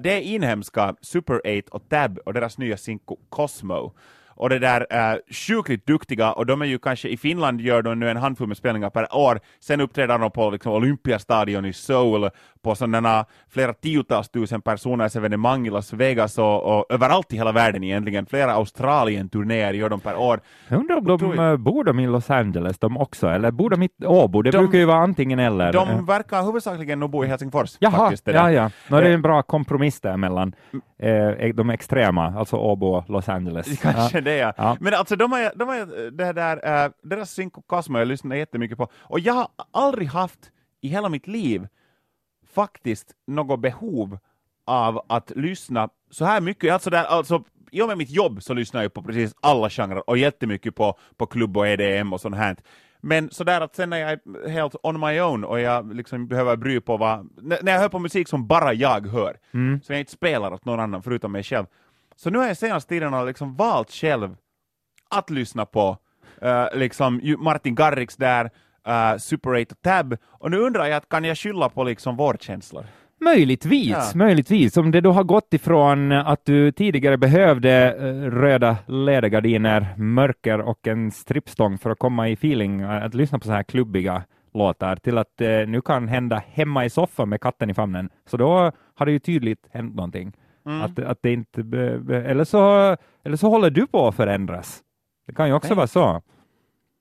det 0.00 0.12
är 0.12 0.20
inhemska 0.20 0.94
Super 1.00 1.58
8 1.58 1.68
och 1.70 1.88
Tab 1.88 2.18
och 2.26 2.34
deras 2.34 2.58
nya 2.58 2.76
sinko 2.76 3.16
Cosmo. 3.28 3.92
Och 4.36 4.48
det 4.48 4.58
där 4.58 4.86
är 4.90 5.20
sjukligt 5.30 5.86
duktiga, 5.86 6.32
och 6.32 6.46
de 6.46 6.62
är 6.62 6.66
ju 6.66 6.78
kanske, 6.78 7.08
i 7.08 7.16
Finland 7.16 7.60
gör 7.60 7.82
de 7.82 7.98
nu 7.98 8.10
en 8.10 8.16
handfull 8.16 8.48
med 8.48 8.56
spelningar 8.56 8.90
per 8.90 9.16
år, 9.16 9.40
sen 9.60 9.80
uppträder 9.80 10.18
de 10.18 10.30
på 10.30 10.50
liksom 10.50 10.72
Olympiastadion 10.72 11.64
i 11.64 11.72
Seoul, 11.72 12.30
på 12.66 12.74
sådana 12.74 13.24
flera 13.48 13.72
tiotals 13.74 14.28
tusen 14.28 14.60
personers 14.62 15.16
evenemang 15.16 15.66
i 15.66 15.70
Las 15.70 15.92
Vegas 15.92 16.38
och, 16.38 16.62
och 16.78 16.86
överallt 16.90 17.32
i 17.32 17.36
hela 17.36 17.52
världen 17.52 17.84
egentligen. 17.84 18.26
Flera 18.26 18.52
Australien-turnéer 18.52 19.72
gör 19.74 19.88
de 19.88 20.00
per 20.00 20.16
år. 20.16 20.40
Jag 20.68 20.80
undrar 20.80 20.96
om 20.96 21.04
de 21.04 21.12
Otroligt. 21.12 21.40
eh, 21.40 21.56
bor 21.56 21.84
de 21.84 22.00
i 22.00 22.06
Los 22.06 22.30
Angeles 22.30 22.78
de 22.78 22.96
också, 22.96 23.28
eller 23.28 23.50
bor 23.50 23.70
de 23.70 23.82
i 23.82 23.88
Åbo? 24.06 24.42
Det 24.42 24.50
De- 24.50 24.58
brukar 24.58 24.78
ju 24.78 24.84
vara 24.84 24.98
antingen 24.98 25.38
eller. 25.38 25.72
De 25.72 25.88
Eh, 25.88 26.04
verkar 26.04 26.42
huvudsakligen 26.42 27.00
nog 27.00 27.10
bo 27.10 27.24
i 27.24 27.26
Helsingfors. 27.26 27.76
Jaha, 27.80 27.92
faktiskt, 27.92 28.24
det 28.24 28.32
där. 28.32 28.38
ja, 28.48 28.52
ja. 28.52 28.70
Nå, 28.88 29.00
det 29.00 29.06
är 29.06 29.08
Eh, 29.10 29.14
en 29.14 29.22
bra 29.22 29.42
kompromiss 29.42 30.00
däremellan. 30.00 30.54
Eh, 30.98 31.54
de 31.54 31.70
extrema, 31.70 32.34
alltså 32.38 32.56
Åbo 32.56 32.86
och 32.86 33.10
Los 33.10 33.28
Angeles. 33.28 33.78
Kanske 33.82 34.18
Ja. 34.18 34.24
det 34.24 34.36
ja. 34.36 34.52
Ja. 34.56 34.76
Men 34.80 34.94
alltså 34.94 35.16
de 35.16 35.32
har, 35.32 35.52
de 35.58 35.68
har 35.68 36.10
det 36.10 36.32
där, 36.32 36.84
äh, 36.84 36.90
deras 37.02 37.36
Cosmo 37.66 37.94
har 37.94 38.00
jag 38.00 38.08
lyssnat 38.08 38.38
jättemycket 38.38 38.78
på, 38.78 38.88
och 39.02 39.20
jag 39.20 39.34
har 39.34 39.48
aldrig 39.72 40.08
haft 40.08 40.38
i 40.82 40.88
hela 40.88 41.08
mitt 41.08 41.26
liv 41.26 41.66
faktiskt 42.56 43.12
något 43.26 43.60
behov 43.60 44.18
av 44.66 45.00
att 45.08 45.32
lyssna 45.36 45.88
så 46.10 46.24
här 46.24 46.40
mycket. 46.40 46.72
Alltså 46.72 46.90
där, 46.90 47.04
alltså, 47.04 47.44
I 47.70 47.82
och 47.82 47.88
med 47.88 47.98
mitt 47.98 48.10
jobb 48.10 48.42
så 48.42 48.54
lyssnar 48.54 48.82
jag 48.82 48.92
på 48.94 49.02
precis 49.02 49.34
alla 49.42 49.70
genrer 49.70 50.10
och 50.10 50.18
jättemycket 50.18 50.74
på, 50.74 50.98
på 51.16 51.26
klubb 51.26 51.56
och 51.56 51.68
EDM 51.68 52.12
och 52.12 52.20
sånt 52.20 52.36
här. 52.36 52.56
Men 53.00 53.30
sådär 53.30 53.60
att 53.60 53.74
sen 53.74 53.90
när 53.90 53.96
jag 53.96 54.10
är 54.10 54.48
helt 54.48 54.74
on 54.82 55.00
my 55.00 55.20
own 55.20 55.44
och 55.44 55.60
jag 55.60 55.94
liksom 55.94 56.28
behöver 56.28 56.56
bry 56.56 56.80
på 56.80 56.96
vad, 56.96 57.28
när 57.62 57.72
jag 57.72 57.80
hör 57.80 57.88
på 57.88 57.98
musik 57.98 58.28
som 58.28 58.46
bara 58.46 58.72
jag 58.74 59.06
hör, 59.06 59.36
Mm. 59.54 59.80
som 59.82 59.92
jag 59.92 60.00
inte 60.00 60.12
spelar 60.12 60.52
åt 60.52 60.64
någon 60.64 60.80
annan 60.80 61.02
förutom 61.02 61.32
mig 61.32 61.42
själv, 61.42 61.66
så 62.16 62.30
nu 62.30 62.38
har 62.38 62.46
jag 62.46 62.56
senaste 62.56 62.88
tiden 62.88 63.26
liksom 63.26 63.56
valt 63.56 63.90
själv 63.90 64.36
att 65.10 65.30
lyssna 65.30 65.66
på 65.66 65.98
eh, 66.42 66.66
liksom 66.74 67.20
Martin 67.38 67.74
Garrix 67.74 68.16
där, 68.16 68.50
uh, 68.88 69.18
Super 69.18 69.62
8 69.62 69.74
och 69.74 69.82
Tab, 69.82 70.16
och 70.24 70.50
nu 70.50 70.58
undrar 70.58 70.86
jag 70.86 70.96
att 70.96 71.08
kan 71.08 71.24
jag 71.24 71.38
skylla 71.38 71.68
på 71.68 71.84
liksom 71.84 72.16
vårdkänslor? 72.16 72.86
Möjligtvis, 73.20 73.88
Ja. 73.88 74.02
möjligtvis. 74.14 74.76
Om 74.76 74.90
det 74.90 75.00
då 75.00 75.12
har 75.12 75.24
gått 75.24 75.54
ifrån 75.54 76.12
att 76.12 76.44
du 76.44 76.72
tidigare 76.72 77.16
behövde 77.18 77.70
eh, 77.94 78.30
röda 78.30 78.76
lädergardiner, 78.86 79.94
mörker 79.96 80.60
och 80.60 80.86
en 80.86 81.10
strippstång 81.10 81.78
för 81.78 81.90
att 81.90 81.98
komma 81.98 82.28
i 82.28 82.32
feeling 82.32 82.80
eh, 82.80 83.04
att 83.04 83.14
lyssna 83.14 83.38
på 83.38 83.44
så 83.44 83.52
här 83.52 83.62
klubbiga 83.62 84.22
låtar 84.54 84.96
till 84.96 85.18
att 85.18 85.40
eh, 85.40 85.48
nu 85.48 85.80
kan 85.80 86.08
hända 86.08 86.42
hemma 86.52 86.84
i 86.84 86.90
soffan 86.90 87.28
med 87.28 87.40
katten 87.40 87.70
i 87.70 87.74
famnen. 87.74 88.10
Så 88.26 88.36
då 88.36 88.72
har 88.94 89.06
det 89.06 89.12
ju 89.12 89.18
tydligt 89.18 89.66
hänt 89.70 89.94
någonting. 89.94 90.32
Mm. 90.66 90.82
Att, 90.82 90.98
att 90.98 91.18
det 91.22 91.32
inte 91.32 91.60
eller, 92.26 92.44
så, 92.44 92.96
eller 93.24 93.36
så 93.36 93.48
håller 93.48 93.70
du 93.70 93.86
på 93.86 94.08
att 94.08 94.14
förändras. 94.14 94.82
Det 95.26 95.34
kan 95.34 95.48
ju 95.48 95.54
också 95.54 95.68
Nej. 95.68 95.76
vara 95.76 95.86
så. 95.86 96.22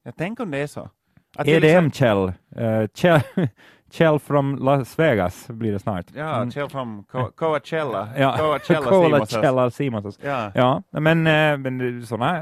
Jag 0.04 0.15
tänker 0.15 0.43
om 0.43 0.52
det 0.52 0.58
är 0.58 0.67
så. 0.67 0.89
Jag 1.38 1.48
liksom- 1.48 1.69
EDM-Kjell, 1.69 2.34
eh, 2.56 2.88
Kjell, 2.95 3.21
Kjell 3.91 4.19
from 4.19 4.56
Las 4.56 5.00
Vegas 5.00 5.48
blir 5.48 5.71
det 5.71 5.80
snart. 5.80 6.06
Ja, 6.15 6.36
Mm. 6.36 6.52
Kjell 6.52 6.69
Co- 7.12 7.32
Coachella. 7.36 8.08
Ja, 8.17 8.38
Coachella 8.39 8.82
Simonsas. 8.91 9.41
Kjell 9.41 9.71
Simonsas. 9.71 10.19
Ja. 10.24 10.52
Ja, 10.56 10.82
men, 11.00 11.28
eh, 11.28 11.58
men 11.58 12.06
sådana 12.06 12.34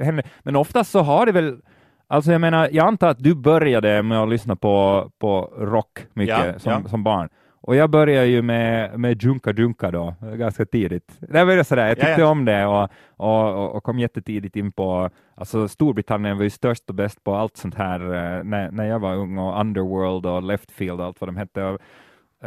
händer. 0.00 0.24
Men 0.42 0.56
oftast 0.56 0.90
så 0.90 1.00
har 1.00 1.26
det 1.26 1.32
väl, 1.32 1.56
alltså 2.08 2.32
jag 2.32 2.40
menar, 2.40 2.68
jag 2.72 2.86
antar 2.86 3.08
att 3.08 3.18
du 3.18 3.34
började 3.34 4.02
med 4.02 4.18
att 4.22 4.28
lyssna 4.28 4.56
på, 4.56 5.10
på 5.18 5.52
rock 5.58 6.06
mycket 6.14 6.46
Ja, 6.46 6.58
som, 6.58 6.72
ja. 6.72 6.88
som 6.88 7.02
barn. 7.04 7.28
Och 7.66 7.76
jag 7.76 7.90
började 7.90 8.26
ju 8.26 8.42
med, 8.42 9.00
med 9.00 9.22
Junka 9.22 9.52
Junka 9.52 9.90
då, 9.90 10.14
ganska 10.20 10.64
tidigt. 10.66 11.16
Det 11.20 11.44
var 11.44 11.62
sådär, 11.62 11.82
jag 11.82 11.90
Ja, 11.90 11.94
tyckte 12.04 12.20
ja. 12.20 12.26
om 12.28 12.44
det 12.44 12.66
och, 12.66 12.88
och, 13.16 13.76
och- 13.76 13.82
kom 13.84 13.98
jättetidigt 13.98 14.56
in 14.56 14.72
på, 14.72 15.10
alltså 15.34 15.68
Storbritannien 15.68 16.36
var 16.36 16.44
ju 16.44 16.50
störst 16.50 16.88
och 16.88 16.94
bäst 16.94 17.24
på 17.24 17.34
allt 17.34 17.56
sånt 17.56 17.74
här 17.74 18.00
eh, 18.00 18.44
när, 18.44 18.70
när 18.70 18.84
jag 18.84 18.98
var 18.98 19.14
ung 19.14 19.38
och 19.38 19.60
Underworld 19.60 20.26
och 20.26 20.42
Leftfield 20.42 21.00
och 21.00 21.06
allt 21.06 21.20
vad 21.20 21.28
de 21.28 21.36
hette. 21.36 21.64
Och, 21.64 21.80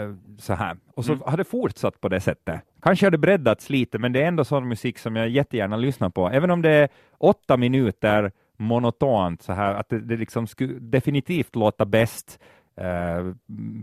eh, 0.01 0.13
så 0.39 0.53
här. 0.53 0.77
Och 0.95 1.05
så 1.05 1.12
Mm. 1.13 1.23
har 1.25 1.38
det 1.38 1.43
fortsatt 1.43 2.01
på 2.01 2.10
det 2.10 2.19
sättet. 2.19 2.62
Kanske 2.82 3.05
har 3.05 3.12
det 3.12 3.17
breddats 3.17 3.69
lite, 3.69 3.97
men 3.99 4.13
det 4.13 4.21
är 4.23 4.27
ändå 4.27 4.43
sån 4.45 4.67
musik 4.67 4.97
som 4.99 5.15
jag 5.15 5.29
jättegärna 5.29 5.77
lyssnar 5.77 6.10
på. 6.10 6.29
Även 6.29 6.51
om 6.51 6.62
det 6.62 6.69
är 6.71 6.89
åtta 7.17 7.58
minuter 7.58 8.32
monotont 8.58 9.41
så 9.41 9.53
här, 9.53 9.73
att 9.75 9.89
det, 9.89 9.99
det 9.99 10.17
liksom 10.17 10.47
skulle 10.47 10.73
definitivt 10.79 11.55
låta 11.55 11.86
bäst 11.86 12.39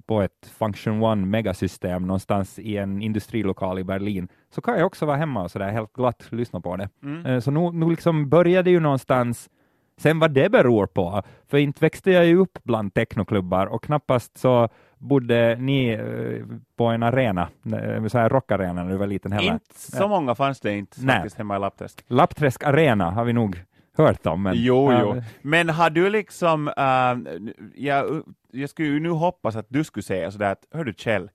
på 0.07 0.23
ett 0.23 0.53
Function 0.59 1.03
One 1.03 1.27
megasystem 1.27 2.07
någonstans 2.07 2.59
i 2.59 2.77
en 2.77 3.03
industrilokal 3.03 3.79
i 3.79 3.85
Berlin, 3.85 4.29
så 4.51 4.61
kan 4.61 4.79
jag 4.79 4.87
också 4.87 5.07
vara 5.07 5.17
hemma 5.17 5.43
och 5.43 5.51
så 5.51 5.59
där 5.59 5.71
helt 5.71 5.93
glatt 5.93 6.27
lyssna 6.31 6.61
på 6.61 6.77
det. 6.77 6.89
Mm. 7.03 7.27
Eh, 7.27 7.41
så 7.41 7.51
nu, 7.51 7.73
nu 7.73 7.91
liksom 7.91 8.29
började 8.29 8.71
ju 8.71 8.81
någonstans 8.81 9.51
Sen 9.99 10.19
vad 10.19 10.31
det 10.31 10.51
beror 10.51 10.87
på, 10.87 11.23
för 11.49 11.59
inte 11.59 11.85
växte 11.85 12.11
jag 12.11 12.27
ju 12.27 12.37
upp 12.37 12.59
bland 12.63 12.95
technoklubbar 12.95 13.67
och 13.67 13.85
knappast 13.85 14.39
så 14.39 14.69
bodde 14.99 15.57
ni 15.57 15.89
eh, 15.89 16.57
på 16.77 16.85
en 16.85 17.03
arena, 17.03 17.49
eh, 17.65 18.07
så 18.07 18.19
här 18.19 18.29
rockarena 18.29 18.85
när 18.85 18.91
du 18.91 18.97
var 18.97 19.07
liten 19.07 19.33
heller. 19.33 19.53
Inte 19.53 19.75
så 19.75 20.09
många 20.09 20.35
fanns 20.35 20.61
det 20.61 20.77
inte 20.77 20.97
Nej. 21.01 21.17
faktiskt 21.17 21.39
hemma 21.39 21.57
i 21.57 21.59
Lappträsk. 21.59 22.05
Lappträsk 22.09 22.65
arena 22.65 23.11
har 23.11 23.25
vi 23.25 23.33
nog 23.33 23.63
hört 23.97 24.27
om. 24.27 24.43
Men, 24.43 24.55
Jo, 24.57 24.93
Ja, 24.93 25.01
jo. 25.01 25.23
Men 25.43 25.69
har 25.69 25.91
du 25.91 26.11
liksom, 26.11 26.69
äh, 26.69 27.39
jag, 27.75 28.23
jag 28.53 28.71
skulle 28.71 28.89
ju 28.89 29.01
nu 29.01 29.11
hoppas 29.11 29.57
att 29.57 29.67
du 29.69 29.85
skulle 29.85 30.03
säga 30.03 30.31
sådär 30.31 30.53
att, 30.53 30.67
hör 30.71 30.85
du 30.85 30.93
Kjell, 30.97 31.31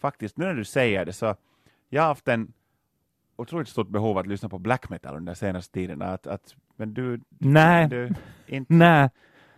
faktiskt 0.00 0.36
nu 0.36 0.44
när 0.44 0.54
du 0.54 0.64
säger 0.64 1.04
det 1.04 1.12
så, 1.12 1.34
jag 1.88 2.02
har 2.02 2.08
haft 2.08 2.28
en 2.28 2.52
otroligt 3.36 3.68
stort 3.68 3.88
behov 3.88 4.18
att 4.18 4.26
lyssna 4.26 4.48
på 4.48 4.58
black 4.58 4.90
metal 4.90 5.16
under 5.16 5.34
senaste 5.34 5.74
tiden, 5.74 6.02
att, 6.02 6.26
att 6.26 6.54
men 6.76 6.94
du, 6.94 7.20
Nej, 7.38 7.88
du 7.88 8.10
inte, 8.46 8.74
nej. 8.74 9.08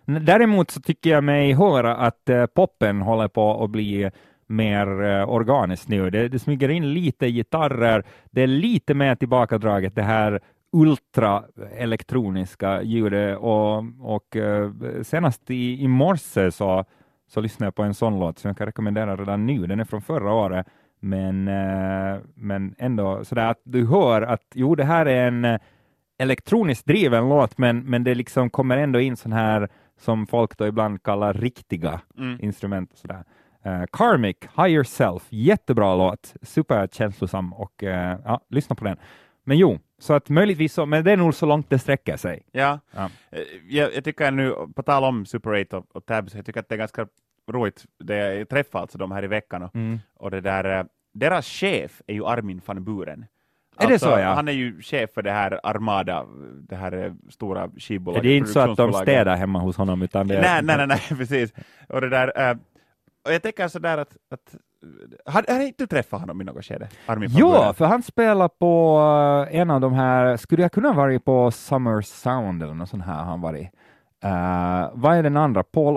Däremot 0.05 0.71
så 0.71 0.81
tycker 0.81 1.11
jag 1.11 1.25
mig 1.25 1.53
höra 1.53 1.97
att 1.97 2.29
eh, 2.29 2.47
poppen 2.47 3.01
håller 3.01 3.29
på 3.29 3.65
att 3.65 3.71
bli 3.71 4.11
mer 4.47 5.03
uh, 5.03 5.29
organiskt 5.29 5.89
nu. 5.89 6.11
Det, 6.11 6.29
det 6.29 6.39
smyger 6.39 6.69
in 6.69 6.95
lite 6.95 7.31
gitarrer, 7.31 8.05
det 8.31 8.43
är 8.43 8.47
lite 8.47 8.95
mer 8.95 9.15
tillbakadraget 9.15 9.95
det 9.95 10.03
här 10.03 10.41
ultra 10.73 11.45
elektroniska 11.77 12.83
ljudet 12.83 13.39
och, 13.39 13.85
och 14.01 14.37
eh, 14.37 14.71
senast 15.03 15.51
i, 15.51 15.83
i 15.83 15.89
morse 15.89 16.51
så, 16.51 16.85
så 17.29 17.41
lyssnade 17.41 17.67
jag 17.67 17.75
på 17.75 17.83
en 17.83 17.95
sån 17.95 18.19
låt 18.19 18.39
som 18.39 18.49
jag 18.49 18.57
kan 18.57 18.67
rekommendera 18.67 19.17
redan 19.17 19.47
nu. 19.47 19.67
Den 19.67 19.81
är 19.81 19.85
från 19.85 20.03
förra 20.03 20.33
året, 20.33 20.67
men, 21.01 21.49
eh, 21.49 22.19
men 22.35 22.75
ändå 22.79 23.25
sådär 23.25 23.47
att 23.47 23.61
du 23.65 23.87
hör 23.87 24.23
att 24.23 24.43
jo, 24.55 24.75
det 24.75 24.85
här 24.85 25.07
är 25.07 25.29
en 25.29 25.45
eh, 25.45 25.61
elektroniskt 26.19 26.87
driven 26.87 27.29
låt, 27.29 27.59
men, 27.59 27.79
men 27.79 28.05
det 28.05 28.15
liksom 28.15 28.51
kommer 28.51 28.77
ändå 28.77 29.01
in 29.01 29.17
sån 29.17 29.33
här 29.33 29.69
som 30.01 30.27
folk 30.27 30.59
då 30.59 30.67
ibland 30.67 31.03
kallar 31.03 31.35
riktiga 31.35 32.01
mm. 32.19 32.39
instrument. 32.41 32.93
Och 32.93 32.99
sådär. 32.99 33.25
Eh, 33.65 33.83
Karmic, 33.93 34.37
Higher 34.57 34.83
Self, 34.83 35.27
jättebra 35.29 35.95
låt, 35.95 36.35
superkänslosam 36.43 37.53
och 37.53 37.85
eh, 37.85 38.19
ja, 38.25 38.41
lyssna 38.49 38.77
på 38.77 38.85
den. 38.85 38.97
Men 39.45 39.59
jo, 39.59 39.79
så 40.01 40.13
att 40.15 40.29
möjligtvis 40.29 40.73
så, 40.73 40.87
men 40.87 41.05
det 41.05 41.13
är 41.13 41.17
nog 41.17 41.35
så 41.35 41.47
långt 41.47 41.71
det 41.71 41.79
sträcker 41.79 42.17
sig. 42.17 42.43
ja. 42.53 42.81
Ja. 42.91 43.11
Eh, 43.33 43.43
Jag, 43.69 43.95
jag 43.95 44.05
tycker 44.05 44.31
nu, 44.31 44.55
på 44.77 44.83
tal 44.83 45.05
om 45.05 45.27
Super 45.27 45.61
8 45.63 45.77
och, 45.79 45.87
och 45.97 46.07
Tabs, 46.07 46.35
jag 46.35 46.47
tycker 46.47 46.61
att 46.61 46.69
det 46.69 46.75
är 46.75 46.79
ganska 46.79 47.07
roligt, 47.51 47.85
det 47.99 48.35
jag 48.35 48.49
träffade 48.49 48.83
alltså 48.83 48.99
de 48.99 49.11
här 49.13 49.25
i 49.25 49.27
veckan 49.27 49.63
och, 49.63 49.75
Mm. 49.77 49.99
och 50.15 50.31
det 50.31 50.41
där, 50.41 50.79
eh, 50.79 50.85
deras 51.15 51.47
chef 51.47 52.03
är 52.07 52.15
ju 52.15 52.27
Armin 52.27 52.61
van 52.67 52.85
Buren. 52.85 53.27
Är 53.79 53.89
det 53.89 53.99
så, 53.99 54.09
ja? 54.09 54.35
Han 54.35 54.49
är 54.49 54.53
ju 54.53 54.83
chef 54.83 55.11
för 55.15 55.23
det 55.23 55.31
här 55.33 55.61
Armada, 55.63 56.27
det 56.69 56.77
här 56.77 56.93
eh, 56.93 57.13
stora 57.31 57.71
skivbolaget. 57.79 58.23
det 58.23 58.29
är 58.29 58.37
inte 58.37 58.51
så 58.51 58.61
att 58.61 58.77
de 58.77 58.93
städar 58.93 59.37
hemma 59.37 59.59
hos 59.59 59.77
honom, 59.77 60.03
utan 60.03 60.29
det 60.29 60.37
är... 60.37 60.43
Nej, 60.43 60.63
nej, 60.63 60.77
nej, 60.77 60.87
nej, 60.87 61.19
precis. 61.19 61.53
Och 61.89 62.01
det 62.01 62.09
där, 62.09 62.59
och 63.25 63.33
jag 63.33 63.43
tänker 63.43 63.69
sådär 63.69 63.99
att, 63.99 64.17
att 64.31 64.55
har, 65.25 65.45
har 65.49 65.61
inte 65.61 65.83
du 65.83 65.87
träffat 65.87 66.21
honom 66.21 66.40
i 66.40 66.45
något 66.45 66.64
skede? 66.64 66.88
Armin 67.07 67.31
Jo, 67.33 67.73
för 67.75 67.85
han 67.85 68.03
spelar 68.03 68.49
på 68.49 68.99
eh, 69.51 69.61
en 69.61 69.71
av 69.71 69.81
de 69.81 69.93
här, 69.93 70.37
skulle 70.37 70.62
jag 70.62 70.73
kunna 70.73 70.93
vara 70.93 71.21
på 71.21 71.51
Summer 71.51 72.01
Sound 72.01 72.62
eller 72.62 72.75
något 72.75 72.88
sånt 72.88 73.05
här 73.05 73.25
han 73.25 73.40
varit. 73.40 73.69
Uh, 74.25 74.90
vad 74.95 75.16
är 75.16 75.23
den 75.23 75.37
andra? 75.37 75.62
Paul 75.62 75.95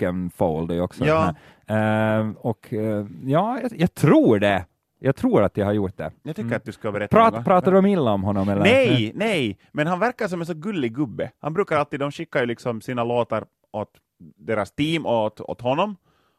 Brockenfold 0.00 0.70
är 0.70 0.80
också 0.80 1.04
Ja. 1.04 1.34
Eh, 1.66 2.30
och 2.38 2.72
eh, 2.72 3.06
ja, 3.24 3.60
jag, 3.62 3.72
jag 3.80 3.94
tror 3.94 4.38
det. 4.38 4.64
Jag 5.02 5.16
tror 5.16 5.42
att 5.42 5.56
jag 5.56 5.66
har 5.66 5.72
gjort 5.72 5.96
det. 5.96 6.12
Jag 6.22 6.36
tycker 6.36 6.46
Mm. 6.46 6.56
att 6.56 6.64
du 6.64 6.72
ska 6.72 6.92
berätta 6.92 7.16
Prat, 7.16 7.34
något. 7.34 7.44
pratar 7.44 7.72
de 7.72 7.86
illa 7.86 8.10
om 8.12 8.22
honom? 8.22 8.48
Eller? 8.48 8.62
Nej, 8.62 9.12
nej, 9.14 9.58
men 9.72 9.86
han 9.86 9.98
verkar 9.98 10.28
som 10.28 10.40
en 10.40 10.46
så 10.46 10.54
gullig 10.54 10.94
gubbe. 10.94 11.30
Han 11.40 11.52
brukar 11.54 11.76
alltid, 11.76 12.00
de 12.00 12.10
skickar 12.12 12.40
ju 12.40 12.46
liksom 12.46 12.80
sina 12.80 13.04
låtar 13.04 13.44
åt 13.72 13.90
deras 14.36 14.72
team 14.72 15.06
och 15.06 15.24
åt, 15.24 15.40
åt 15.40 15.60
honom, 15.60 15.96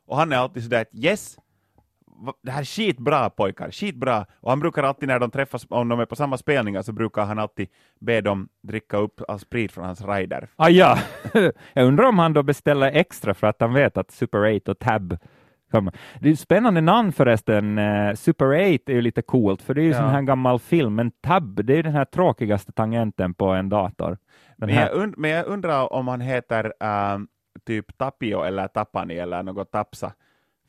och 0.08 0.17
han 0.17 0.32
är 0.32 0.38
alltid 0.38 0.63
sådär 0.63 0.82
att 0.82 0.95
yes, 0.95 1.38
det 2.43 2.51
här 2.51 2.60
är 2.62 2.65
skitbra 2.65 3.29
pojkar, 3.29 3.71
skitbra. 3.71 4.25
Och 4.39 4.49
han 4.49 4.60
brukar 4.60 4.84
alltid 4.84 5.07
när 5.07 5.19
de 5.19 5.31
träffas, 5.31 5.65
om 5.69 5.89
de 5.89 5.99
är 5.99 6.05
på 6.05 6.15
samma 6.15 6.38
spelningar, 6.38 6.81
så 6.81 6.91
brukar 6.93 7.25
han 7.25 7.39
alltid 7.39 7.67
be 7.99 8.21
dem 8.21 8.49
dricka 8.62 8.97
upp 8.97 9.21
all 9.27 9.39
sprit 9.39 9.71
från 9.71 9.86
hans 9.86 10.01
rider. 10.05 10.49
Ah, 10.55 10.69
ja. 10.69 10.97
jag 11.73 11.86
undrar 11.88 12.05
om 12.05 12.19
han 12.19 12.34
då 12.34 12.43
beställer 12.43 12.91
extra 12.91 13.34
för 13.34 13.47
att 13.47 13.62
han 13.62 13.73
vet 13.73 13.97
att 13.97 14.12
Super 14.12 14.55
8 14.55 14.71
och 14.71 14.79
Tab 14.79 15.17
kommer. 15.71 15.93
Det 16.19 16.29
är 16.29 16.36
spännande 16.36 16.81
namn 16.81 17.12
förresten. 17.12 17.77
Eh, 17.77 18.13
Super 18.15 18.45
8 18.45 18.91
är 18.91 18.93
ju 18.95 19.01
lite 19.01 19.21
coolt, 19.21 19.62
för 19.62 19.73
det 19.73 19.81
är 19.81 19.84
ju 19.84 19.89
Ja. 19.91 19.97
sån 19.97 20.10
här 20.10 20.21
gammal 20.21 20.60
film, 20.60 20.95
men 20.95 21.12
Tab, 21.12 21.65
det 21.65 21.77
är 21.77 21.84
den 21.84 21.93
här 21.93 22.05
tråkigaste 22.05 22.71
tangenten 22.71 23.34
på 23.34 23.45
en 23.47 23.69
dator. 23.69 24.17
Men 24.57 24.69
jag, 24.69 24.95
und, 24.95 25.17
men 25.17 25.31
jag 25.31 25.45
undrar 25.47 25.93
om 25.93 26.07
han 26.07 26.21
heter 26.21 26.73
ähm, 26.79 27.27
typ 27.65 27.97
Tapio 27.97 28.43
eller 28.43 28.67
Tapani 28.67 29.17
eller 29.17 29.43
något 29.43 29.71
Tapsa, 29.71 30.13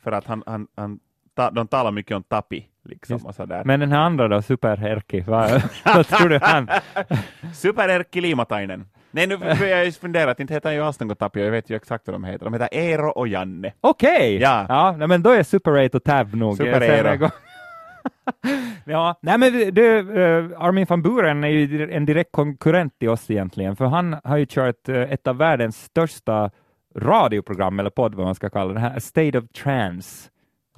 för 0.02 0.12
att 0.12 0.26
han, 0.26 0.42
han, 0.46 0.66
han 0.76 1.00
ta, 1.34 1.50
de 1.50 1.66
talar 1.66 1.90
mycket 1.90 2.16
om 2.16 2.22
Tapi, 2.22 2.64
liksom, 2.84 3.14
Just. 3.14 3.26
och 3.26 3.34
sådär. 3.34 3.62
men 3.64 3.80
den 3.80 3.92
här 3.92 3.98
andra 3.98 4.28
då, 4.28 4.42
Super 4.42 4.76
Herki, 4.76 5.20
vad, 5.20 5.62
vad 5.84 6.06
tror 6.06 6.28
du 6.28 6.38
han? 6.42 6.68
Super-Erkki 7.54 8.20
Limatainen. 8.20 8.86
Nej, 9.10 9.26
nu 9.26 9.36
börjar 9.36 9.66
jag 9.66 9.84
just 9.84 10.00
fundera, 10.00 10.30
att 10.30 10.40
inte 10.40 10.54
heter 10.54 10.68
han 10.68 10.76
ju 10.76 10.82
alls 10.82 11.00
något 11.00 11.18
Tapio, 11.18 11.44
jag 11.44 11.50
vet 11.50 11.70
ju 11.70 11.76
exakt 11.76 12.06
vad 12.06 12.14
de 12.14 12.24
heter. 12.24 12.44
De 12.44 12.52
heter 12.52 12.68
Eero 12.72 13.08
och 13.08 13.28
Janne. 13.28 13.72
Okej! 13.80 14.38
Ja. 14.40 14.66
ja 14.68 14.94
nej, 14.98 15.08
men 15.08 15.22
då 15.22 15.30
är 15.30 15.42
Super 15.42 15.86
8 15.86 15.96
och 15.96 16.04
Tab 16.04 16.34
nog. 16.34 16.56
Super 16.56 16.80
Eero. 16.80 17.30
ja, 18.84 19.18
nej 19.22 19.38
men 19.38 19.74
du, 19.74 19.82
uh, 19.82 20.62
Armin 20.62 20.86
van 20.88 21.02
Buren 21.02 21.44
är 21.44 21.48
ju 21.48 21.92
en 21.92 22.06
direkt 22.06 22.32
konkurrent 22.32 22.98
till 22.98 23.08
oss 23.08 23.30
egentligen, 23.30 23.76
för 23.76 23.84
han 23.84 24.16
har 24.24 24.36
ju 24.36 24.46
kört 24.48 24.88
eh, 24.88 24.96
ett 24.96 25.26
av 25.26 25.36
världens 25.36 25.84
största 25.84 26.50
radioprogram, 26.96 27.80
eller 27.80 27.90
podd 27.90 28.14
vad 28.14 28.26
man 28.26 28.34
ska 28.34 28.50
kalla 28.50 28.72
det, 28.72 28.80
här 28.80 28.98
State 28.98 29.38
of 29.38 29.44
Trance, 29.48 30.30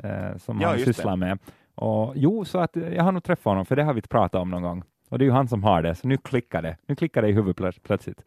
eh, 0.02 0.37
som 0.38 0.61
Ja, 0.61 0.68
han 0.68 0.78
sysslar 0.78 1.16
med. 1.16 1.38
Och, 1.74 2.12
jo, 2.16 2.44
så 2.44 2.59
att 2.59 2.76
eh, 2.76 2.88
jag 2.94 3.02
har 3.04 3.12
nog 3.12 3.24
träffat 3.24 3.44
honom, 3.44 3.66
för 3.66 3.76
det 3.76 3.83
har 3.85 3.94
vi 3.94 4.02
pratat 4.02 4.40
om 4.40 4.50
någon 4.50 4.62
gång. 4.62 4.83
Och 5.11 5.18
det 5.18 5.24
är 5.24 5.26
ju 5.26 5.33
han 5.33 5.48
som 5.48 5.64
har 5.64 5.83
det, 5.83 5.94
så 5.94 6.09
nu 6.09 6.16
klickar 6.16 6.62
det. 6.62 6.76
Nu 6.87 6.96
klickar 6.96 7.22
det 7.22 7.28
i 7.28 7.33
huvudet 7.33 7.57
plöts- 7.57 7.80
plötsligt. 7.83 8.22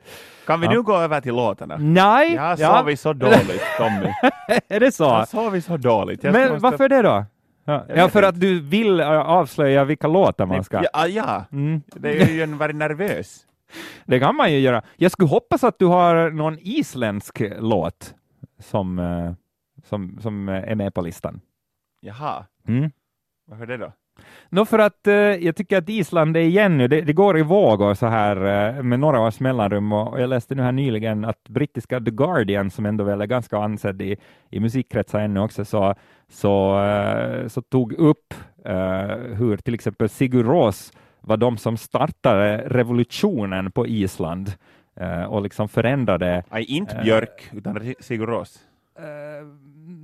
Kan 0.47 0.59
vi 0.59 0.65
Ja. 0.65 0.71
nu 0.73 0.81
gå 0.81 0.95
över 0.97 1.21
till 1.21 1.35
låtarna? 1.35 1.77
Nej! 1.79 2.33
Jag 2.33 2.41
har 2.41 2.57
ja. 2.59 2.77
sovit 2.79 2.99
så 2.99 3.13
dåligt, 3.13 3.61
Tommy. 3.77 4.13
är 4.67 4.79
det 4.79 4.91
så? 4.91 5.03
Jag 5.03 5.09
har 5.09 5.25
sovit 5.25 5.65
så 5.65 5.77
dåligt. 5.77 6.23
Jag 6.23 6.33
Men 6.33 6.49
måste- 6.49 6.63
varför 6.63 6.89
det 6.89 7.01
då? 7.01 7.25
Ja, 7.65 7.85
ja 7.95 8.07
för 8.09 8.19
inte. 8.19 8.27
att 8.27 8.39
du 8.39 8.59
vill 8.59 8.99
äh, 8.99 9.07
avslöja 9.09 9.83
vilka 9.83 10.07
låtar 10.07 10.45
man 10.45 10.63
ska... 10.63 10.83
Ja, 10.93 11.07
ja. 11.07 11.45
Mm. 11.51 11.81
det 11.95 12.21
är 12.21 12.29
ju 12.33 12.43
en 12.43 12.57
varit 12.57 12.75
nervös. 12.75 13.39
Det 14.05 14.19
kan 14.19 14.35
man 14.35 14.51
ju 14.51 14.59
göra. 14.59 14.81
Jag 14.95 15.11
skulle 15.11 15.29
hoppas 15.29 15.63
att 15.63 15.79
du 15.79 15.85
har 15.85 16.29
någon 16.29 16.57
isländsk 16.61 17.41
låt 17.59 18.13
som, 18.59 18.99
eh, 18.99 19.31
som, 19.89 20.17
som 20.21 20.49
eh, 20.49 20.55
är 20.71 20.75
med 20.75 20.93
på 20.93 21.01
listan. 21.01 21.41
Jaha, 21.99 22.45
Mm. 22.67 22.91
varför 23.45 23.65
det 23.65 23.77
då? 23.77 23.91
Nå 24.49 24.65
för 24.65 24.79
att 24.79 25.07
eh, 25.07 25.13
jag 25.13 25.55
tycker 25.55 25.77
att 25.77 25.89
Island 25.89 26.37
är 26.37 26.41
igen 26.41 26.77
nu, 26.77 26.87
det, 26.87 27.01
det 27.01 27.13
går 27.13 27.37
i 27.37 27.41
vågor 27.41 27.93
så 27.93 28.07
här 28.07 28.35
eh, 28.77 28.83
med 28.83 28.99
några 28.99 29.19
års 29.19 29.39
mellanrum 29.39 29.91
och, 29.93 30.07
och 30.13 30.21
jag 30.21 30.29
läste 30.29 30.55
nu 30.55 30.61
här 30.63 30.71
nyligen 30.71 31.25
att 31.25 31.43
brittiska 31.49 31.99
The 31.99 32.11
Guardian, 32.11 32.71
som 32.71 32.85
ändå 32.85 33.03
väl 33.03 33.21
är 33.21 33.25
ganska 33.25 33.57
ansedd 33.57 34.01
i, 34.01 34.17
i 34.49 34.59
musikkretsar 34.59 35.19
ännu 35.19 35.39
också, 35.39 35.65
så, 35.65 35.95
så, 36.29 36.83
eh, 36.83 37.47
så 37.47 37.61
tog 37.61 37.93
upp 37.93 38.33
eh, 38.65 39.07
hur 39.37 39.57
till 39.57 39.73
exempel 39.73 40.09
Sigur 40.09 40.43
Rós 40.43 40.91
var 41.21 41.37
de 41.37 41.57
som 41.57 41.77
startade 41.77 42.57
revolutionen 42.67 43.71
på 43.71 43.87
Island 43.87 44.51
eh, 44.99 45.23
och 45.23 45.41
liksom 45.41 45.69
förändrade 45.69 46.43
Nej, 46.51 46.63
inte 46.63 46.95
Eh. 46.95 47.03
Björk, 47.03 47.49
utan 47.53 47.93
Sigur 47.99 48.27
Rós. 48.27 48.59
Uh, 48.99 49.47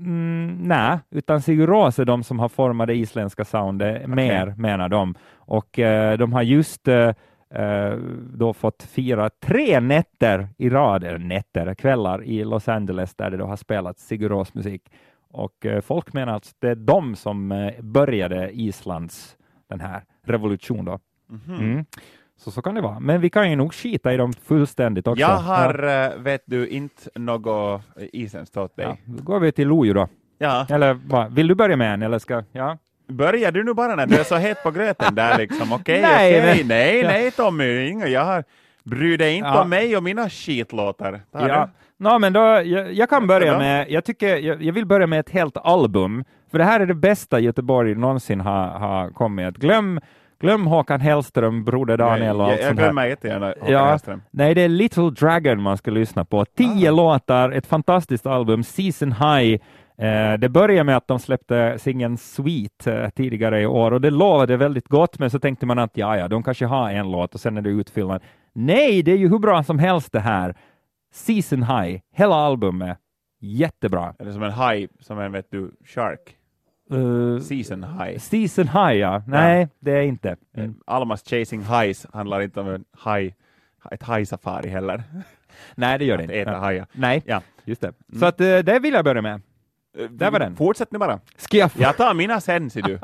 mm, 0.05 0.57
Nej, 0.65 0.99
utan 1.09 1.41
Sigur 1.41 1.67
Rós 1.67 1.99
är 1.99 2.05
de 2.05 2.23
som 2.23 2.39
har 2.39 2.49
format 2.49 2.87
det 2.87 2.95
isländska 2.95 3.45
soundet 3.45 4.07
mer, 4.09 4.53
menar 4.57 4.89
de. 4.89 5.15
Och 5.35 5.79
eh, 5.79 6.17
de 6.17 6.33
har 6.33 6.41
just 6.41 6.87
eh, 6.87 7.11
eh, 7.49 7.93
då 8.33 8.53
fått 8.53 8.83
fira 8.83 9.29
tre 9.29 9.79
nätter 9.79 10.47
i 10.57 10.69
rad, 10.69 11.03
eller 11.03 11.17
nätter, 11.17 11.73
kvällar 11.73 12.23
i 12.23 12.43
Los 12.43 12.67
Angeles 12.67 13.15
där 13.15 13.29
det 13.31 13.37
då 13.37 13.45
har 13.45 13.55
spelats 13.55 14.07
Sigur 14.07 14.29
Rós 14.29 14.53
musik. 14.53 14.91
Och 15.31 15.65
eh, 15.65 15.81
folk 15.81 16.13
menar 16.13 16.35
att 16.35 16.55
det 16.59 16.69
är 16.69 16.75
de 16.75 17.15
som 17.15 17.51
eh, 17.51 17.81
började 17.81 18.51
Islands 18.51 19.37
den 19.69 19.79
här 19.79 20.03
revolution 20.25 20.85
då. 20.85 20.99
Mhm. 21.27 21.55
Mm. 21.59 21.85
Så 22.37 22.51
så 22.51 22.61
kan 22.61 22.75
det 22.75 22.81
vara. 22.81 22.99
Men 22.99 23.21
vi 23.21 23.29
kan 23.29 23.49
ju 23.49 23.55
nog 23.55 23.73
skita 23.73 24.13
i 24.13 24.17
dem 24.17 24.33
fullständigt 24.33 25.07
också. 25.07 25.21
Jag 25.21 25.27
har, 25.37 25.83
eh, 25.83 26.17
vet 26.17 26.41
du, 26.45 26.67
inte 26.67 27.09
något 27.15 27.81
isenskt 28.13 28.57
åt 28.57 28.75
dig. 28.75 28.85
Ja, 28.85 28.97
då 29.05 29.23
går 29.23 29.39
vi 29.39 29.51
till 29.51 29.67
Lojo 29.67 29.93
då. 29.93 30.07
Ja. 30.37 30.65
Eller 30.69 30.93
vad? 31.07 31.33
Vill 31.35 31.47
du 31.47 31.55
börja 31.55 31.75
med 31.77 31.93
en? 31.93 32.01
Eller 32.01 32.19
ska, 32.19 32.43
ja. 32.51 32.77
Börjar 33.07 33.51
du 33.51 33.63
nu 33.63 33.73
bara 33.73 33.95
när 33.95 34.07
du 34.07 34.15
är 34.19 34.23
så 34.23 34.35
het 34.35 34.63
på 34.63 34.71
gröten 34.71 35.15
där 35.15 35.37
liksom? 35.37 35.73
Okej, 35.73 36.01
Nej, 36.01 36.39
okej, 36.39 36.57
men- 36.57 36.67
nej, 36.67 36.99
Ja. 37.01 37.07
nej 37.07 37.31
Tommy, 37.31 37.87
inga, 37.87 38.07
jag 38.07 38.25
har 38.25 38.43
Bry 38.83 39.17
dig 39.17 39.33
inte 39.35 39.47
Ja. 39.49 39.61
om 39.61 39.69
mig 39.69 39.97
och 39.97 40.03
mina 40.03 40.29
skitlåtar. 40.29 41.21
Ta 41.31 41.47
ja. 41.47 41.69
Nå, 41.97 42.19
men 42.19 42.33
då, 42.33 42.39
jag, 42.39 42.93
jag 42.93 43.09
kan 43.09 43.27
börja 43.27 43.47
Ja. 43.53 43.57
med, 43.57 43.91
jag, 43.91 44.05
tycker, 44.05 44.37
jag, 44.37 44.63
jag 44.63 44.73
vill 44.73 44.85
börja 44.85 45.07
med 45.07 45.19
ett 45.19 45.29
helt 45.29 45.57
album, 45.57 46.23
för 46.51 46.57
det 46.57 46.63
här 46.63 46.79
är 46.79 46.85
det 46.85 46.93
bästa 46.93 47.39
Göteborg 47.39 47.95
någonsin 47.95 48.39
har, 48.41 48.67
har 48.67 49.09
kommit. 49.09 49.57
Glöm, 49.57 49.99
glöm 50.43 50.67
Håkan 50.67 51.01
Hellström, 51.01 51.63
Broder 51.63 51.97
Daniel 51.97 52.35
och 52.35 52.41
jag, 52.41 52.51
allt 52.51 52.59
jag 52.59 52.67
sånt 52.67 52.79
här. 52.79 52.85
glömmer 52.85 53.05
jättegärna 53.05 53.47
Håkan 53.47 53.71
Ja. 53.71 53.85
Hellström. 53.85 54.21
Nej, 54.31 54.55
det 54.55 54.61
är 54.61 54.69
Little 54.69 55.09
Dragon 55.09 55.61
man 55.61 55.77
ska 55.77 55.91
lyssna 55.91 56.25
på. 56.25 56.45
Tio 56.45 56.89
Ah. 56.89 56.95
låtar, 56.95 57.51
ett 57.51 57.65
fantastiskt 57.67 58.25
album, 58.25 58.63
Season 58.63 59.11
High. 59.11 59.61
Eh, 59.97 60.33
det 60.39 60.49
började 60.49 60.83
med 60.83 60.97
att 60.97 61.07
de 61.07 61.19
släppte 61.19 61.79
singeln 61.79 62.17
Sweet 62.17 62.87
eh, 62.87 63.09
tidigare 63.09 63.61
i 63.61 63.65
år 63.65 63.91
och 63.91 64.01
det 64.01 64.09
lovade 64.09 64.57
väldigt 64.57 64.87
gott, 64.87 65.19
men 65.19 65.29
så 65.29 65.39
tänkte 65.39 65.65
man 65.65 65.79
att 65.79 65.97
ja, 65.97 66.17
ja, 66.17 66.27
de 66.27 66.43
kanske 66.43 66.65
har 66.65 66.89
en 66.91 67.11
låt 67.11 67.33
och 67.33 67.39
sen 67.39 67.57
är 67.57 67.61
det 67.61 67.69
utfyllnad. 67.69 68.21
Nej, 68.53 69.03
det 69.03 69.11
är 69.11 69.17
ju 69.17 69.29
hur 69.29 69.39
bra 69.39 69.63
som 69.63 69.79
helst 69.79 70.11
det 70.11 70.19
här. 70.19 70.55
Season 71.13 71.63
High, 71.63 71.99
hela 72.15 72.35
albumet, 72.35 72.97
jättebra. 73.41 74.13
Eller 74.19 74.31
som 74.31 74.43
en 74.43 74.51
haj, 74.51 74.87
som 74.99 75.19
en 75.19 75.31
vet 75.31 75.51
du, 75.51 75.71
shark. 75.95 76.19
Eh, 76.91 77.39
Season 77.41 77.83
high. 77.83 78.17
Season 78.19 78.67
High, 78.67 78.93
ja. 78.99 79.21
Nej, 79.27 79.67
det 79.79 79.91
är 79.91 80.01
inte. 80.01 80.35
Mm. 80.57 80.75
Almas 80.87 81.23
Chasing 81.23 81.61
Highs 81.63 82.07
handlar 82.13 82.41
inte 82.41 82.59
om 82.59 82.67
en 82.69 82.83
haj, 82.97 83.35
ett 83.91 84.03
hajsafari 84.03 84.69
heller. 84.69 85.03
Nej, 85.75 85.99
det 85.99 86.05
gör 86.05 86.17
det 86.17 86.23
inte. 86.23 86.35
äta 86.35 86.51
Ja. 86.51 86.57
hajar. 86.57 86.85
Nej, 86.93 87.23
Ja. 87.25 87.41
just 87.65 87.81
det. 87.81 87.93
Så 88.19 88.25
att, 88.25 88.41
eh, 88.41 88.57
det 88.59 88.79
vill 88.79 88.93
jag 88.93 89.05
börja 89.05 89.21
med. 89.21 89.41
Där 90.09 90.31
var 90.31 90.39
den. 90.39 90.55
Fortsätt 90.55 90.91
nu 90.91 90.99
bara. 90.99 91.19
Ska 91.37 91.57
jag 91.57 91.71
Jag 91.77 91.97
tar 91.97 92.13
mina 92.13 92.41
sen, 92.41 92.69
ser 92.69 92.81
du. 92.81 92.93
Uh, 92.93 92.99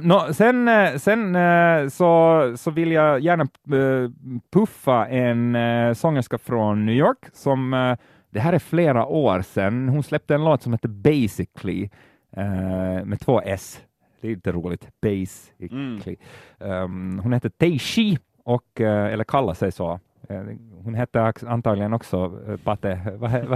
nå, 0.08 0.32
sen 0.34 0.68
eh, 0.68 0.96
sen 0.96 1.36
eh, 1.36 1.88
så, 1.88 2.52
så 2.56 2.70
vill 2.70 2.92
jag 2.92 3.20
gärna 3.20 3.42
eh, 3.42 4.10
puffa 4.52 5.06
en 5.06 5.56
uh, 5.56 5.94
sångerska 5.94 6.38
från 6.38 6.86
New 6.86 6.94
York 6.94 7.18
som, 7.32 7.74
eh, 7.74 7.96
det 8.30 8.40
här 8.40 8.52
är 8.52 8.58
flera 8.58 9.06
år 9.06 9.42
sedan, 9.42 9.88
hon 9.88 10.02
släppte 10.02 10.34
en 10.34 10.44
låt 10.44 10.62
som 10.62 10.72
heter 10.72 10.88
Basically 10.88 11.90
eh, 12.36 13.04
med 13.04 13.20
två 13.20 13.40
S. 13.44 13.80
Det 14.20 14.28
är 14.28 14.34
lite 14.34 14.52
roligt, 14.52 14.88
Basically. 15.02 16.16
Um, 16.58 17.18
hon 17.22 17.32
heter 17.32 17.48
Teishi, 17.48 18.18
och, 18.44 18.80
eh, 18.80 19.12
eller 19.12 19.24
kallar 19.24 19.54
sig 19.54 19.72
så. 19.72 20.00
Eh, 20.28 20.42
Hon 20.84 20.94
hette 20.94 21.32
antagligen 21.46 21.92
också 21.92 22.40
eh, 22.48 22.56
Pate, 22.56 23.16
vad, 23.18 23.30
he- 23.30 23.46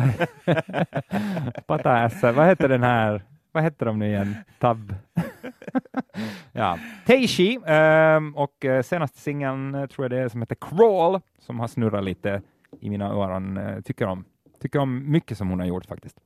vad, 1.66 1.84
vad 2.36 2.46
heter 2.46 2.68
den 2.68 2.82
här, 2.82 3.22
vad 3.52 3.62
heter 3.62 3.86
de 3.86 3.98
nu 3.98 4.06
igen? 4.08 4.34
Tab. 4.58 4.94
ja. 6.52 6.78
Teishi, 7.06 7.58
ehm, 7.66 8.36
och 8.36 8.64
eh, 8.64 8.82
senaste 8.82 9.18
singeln 9.18 9.74
eh, 9.74 9.86
tror 9.86 10.04
jag 10.04 10.10
det 10.10 10.18
är 10.24 10.28
som 10.28 10.42
heter 10.42 10.54
Crawl, 10.60 11.20
som 11.38 11.60
har 11.60 11.66
snurrat 11.68 12.04
lite 12.04 12.42
i 12.80 12.90
mina 12.90 13.06
öron. 13.08 13.56
Eh, 13.56 13.80
tycker 13.80 14.06
om. 14.06 14.24
Tycker 14.60 14.78
om 14.78 15.10
mycket 15.10 15.38
som 15.38 15.48
hon 15.50 15.60
har 15.60 15.66
gjort 15.66 15.86
faktiskt. 15.86 16.16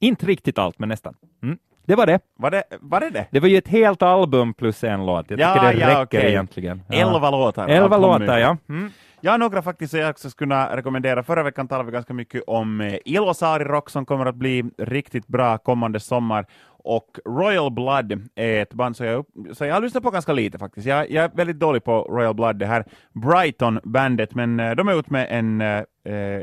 Inte 0.00 0.26
riktigt 0.26 0.58
allt, 0.58 0.78
men 0.78 0.88
nästan. 0.88 1.14
Mm. 1.42 1.58
Det 1.88 1.96
var 1.96 2.06
det. 2.06 2.20
Var 2.36 2.50
det 2.50 2.62
var 2.80 3.00
det? 3.00 3.10
det? 3.10 3.26
Det 3.30 3.40
var 3.40 3.48
ju 3.48 3.56
ett 3.56 3.68
helt 3.68 4.02
album 4.02 4.54
plus 4.54 4.84
en 4.84 5.06
låt. 5.06 5.30
Jag 5.30 5.40
Ja, 5.40 5.54
tycker 5.54 5.66
det 5.72 5.80
ja, 5.80 5.88
räcker 5.88 6.02
okej. 6.02 6.30
egentligen. 6.30 6.82
Ja. 6.88 6.94
Elva 6.94 7.30
låtar. 7.30 7.68
Elva 7.68 7.98
låtar, 7.98 8.38
ja. 8.38 8.56
Mm. 8.68 8.90
Jag 9.20 9.30
har 9.30 9.38
några 9.38 9.62
faktiskt 9.62 9.90
som 9.90 10.00
jag 10.00 10.10
också 10.10 10.30
skulle 10.30 10.46
kunna 10.46 10.76
rekommendera. 10.76 11.22
Förra 11.22 11.42
veckan 11.42 11.68
talade 11.68 11.86
vi 11.86 11.92
ganska 11.92 12.14
mycket 12.14 12.42
om 12.46 12.80
eh, 12.80 12.94
Ilosaari 13.04 13.64
Rock 13.64 13.90
som 13.90 14.06
kommer 14.06 14.26
att 14.26 14.34
bli 14.34 14.64
riktigt 14.78 15.26
bra 15.26 15.58
kommande 15.58 16.00
sommar. 16.00 16.46
Och 16.68 17.18
Royal 17.24 17.72
Blood 17.72 18.28
är 18.34 18.62
ett 18.62 18.74
band 18.74 18.96
som 18.96 19.06
jag, 19.06 19.24
så 19.52 19.64
jag 19.64 19.74
har 19.74 19.80
lyssnat 19.82 20.02
på 20.02 20.10
ganska 20.10 20.32
lite 20.32 20.58
faktiskt. 20.58 20.86
Jag, 20.86 21.10
jag 21.10 21.24
är 21.24 21.30
väldigt 21.34 21.58
dålig 21.58 21.84
på 21.84 22.02
Royal 22.02 22.34
Blood, 22.34 22.56
det 22.56 22.66
här 22.66 22.84
Brighton-bandet, 23.12 24.34
men 24.34 24.60
eh, 24.60 24.74
de 24.74 24.88
är 24.88 24.98
ute 24.98 25.12
med 25.12 25.26
en, 25.30 25.60
eh, 25.60 25.78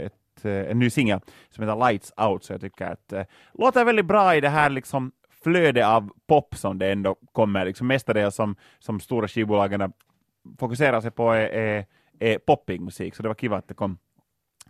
ett 0.05 0.13
en 0.43 0.79
ny 0.79 0.89
singel 0.89 1.19
som 1.49 1.63
heter 1.63 1.89
Lights 1.89 2.13
Out, 2.17 2.43
så 2.43 2.53
jag 2.53 2.62
tycker 2.62 2.86
att 2.86 3.27
låter 3.53 3.86
väldigt 3.86 4.05
bra 4.05 4.36
i 4.36 4.41
det 4.41 4.49
här 4.49 4.69
liksom 4.69 5.12
flöde 5.45 5.88
av 5.88 6.10
pop 6.27 6.55
som 6.55 6.79
det 6.79 6.91
ändå 6.91 7.15
kommer, 7.31 7.65
liksom 7.65 7.88
mestadels 7.88 8.36
som, 8.36 8.55
som 8.79 8.99
stora 8.99 9.27
skivbolagen 9.27 9.93
fokuserar 10.60 11.01
sig 11.01 11.12
på 11.12 11.31
är, 11.31 11.47
är, 11.47 11.86
är 12.19 12.38
poppig 12.38 12.81
musik, 12.81 13.15
så 13.15 13.23
det 13.23 13.27
var 13.27 13.36
kiva 13.36 13.58
att 13.58 13.67
det 13.67 13.73
kom 13.73 13.97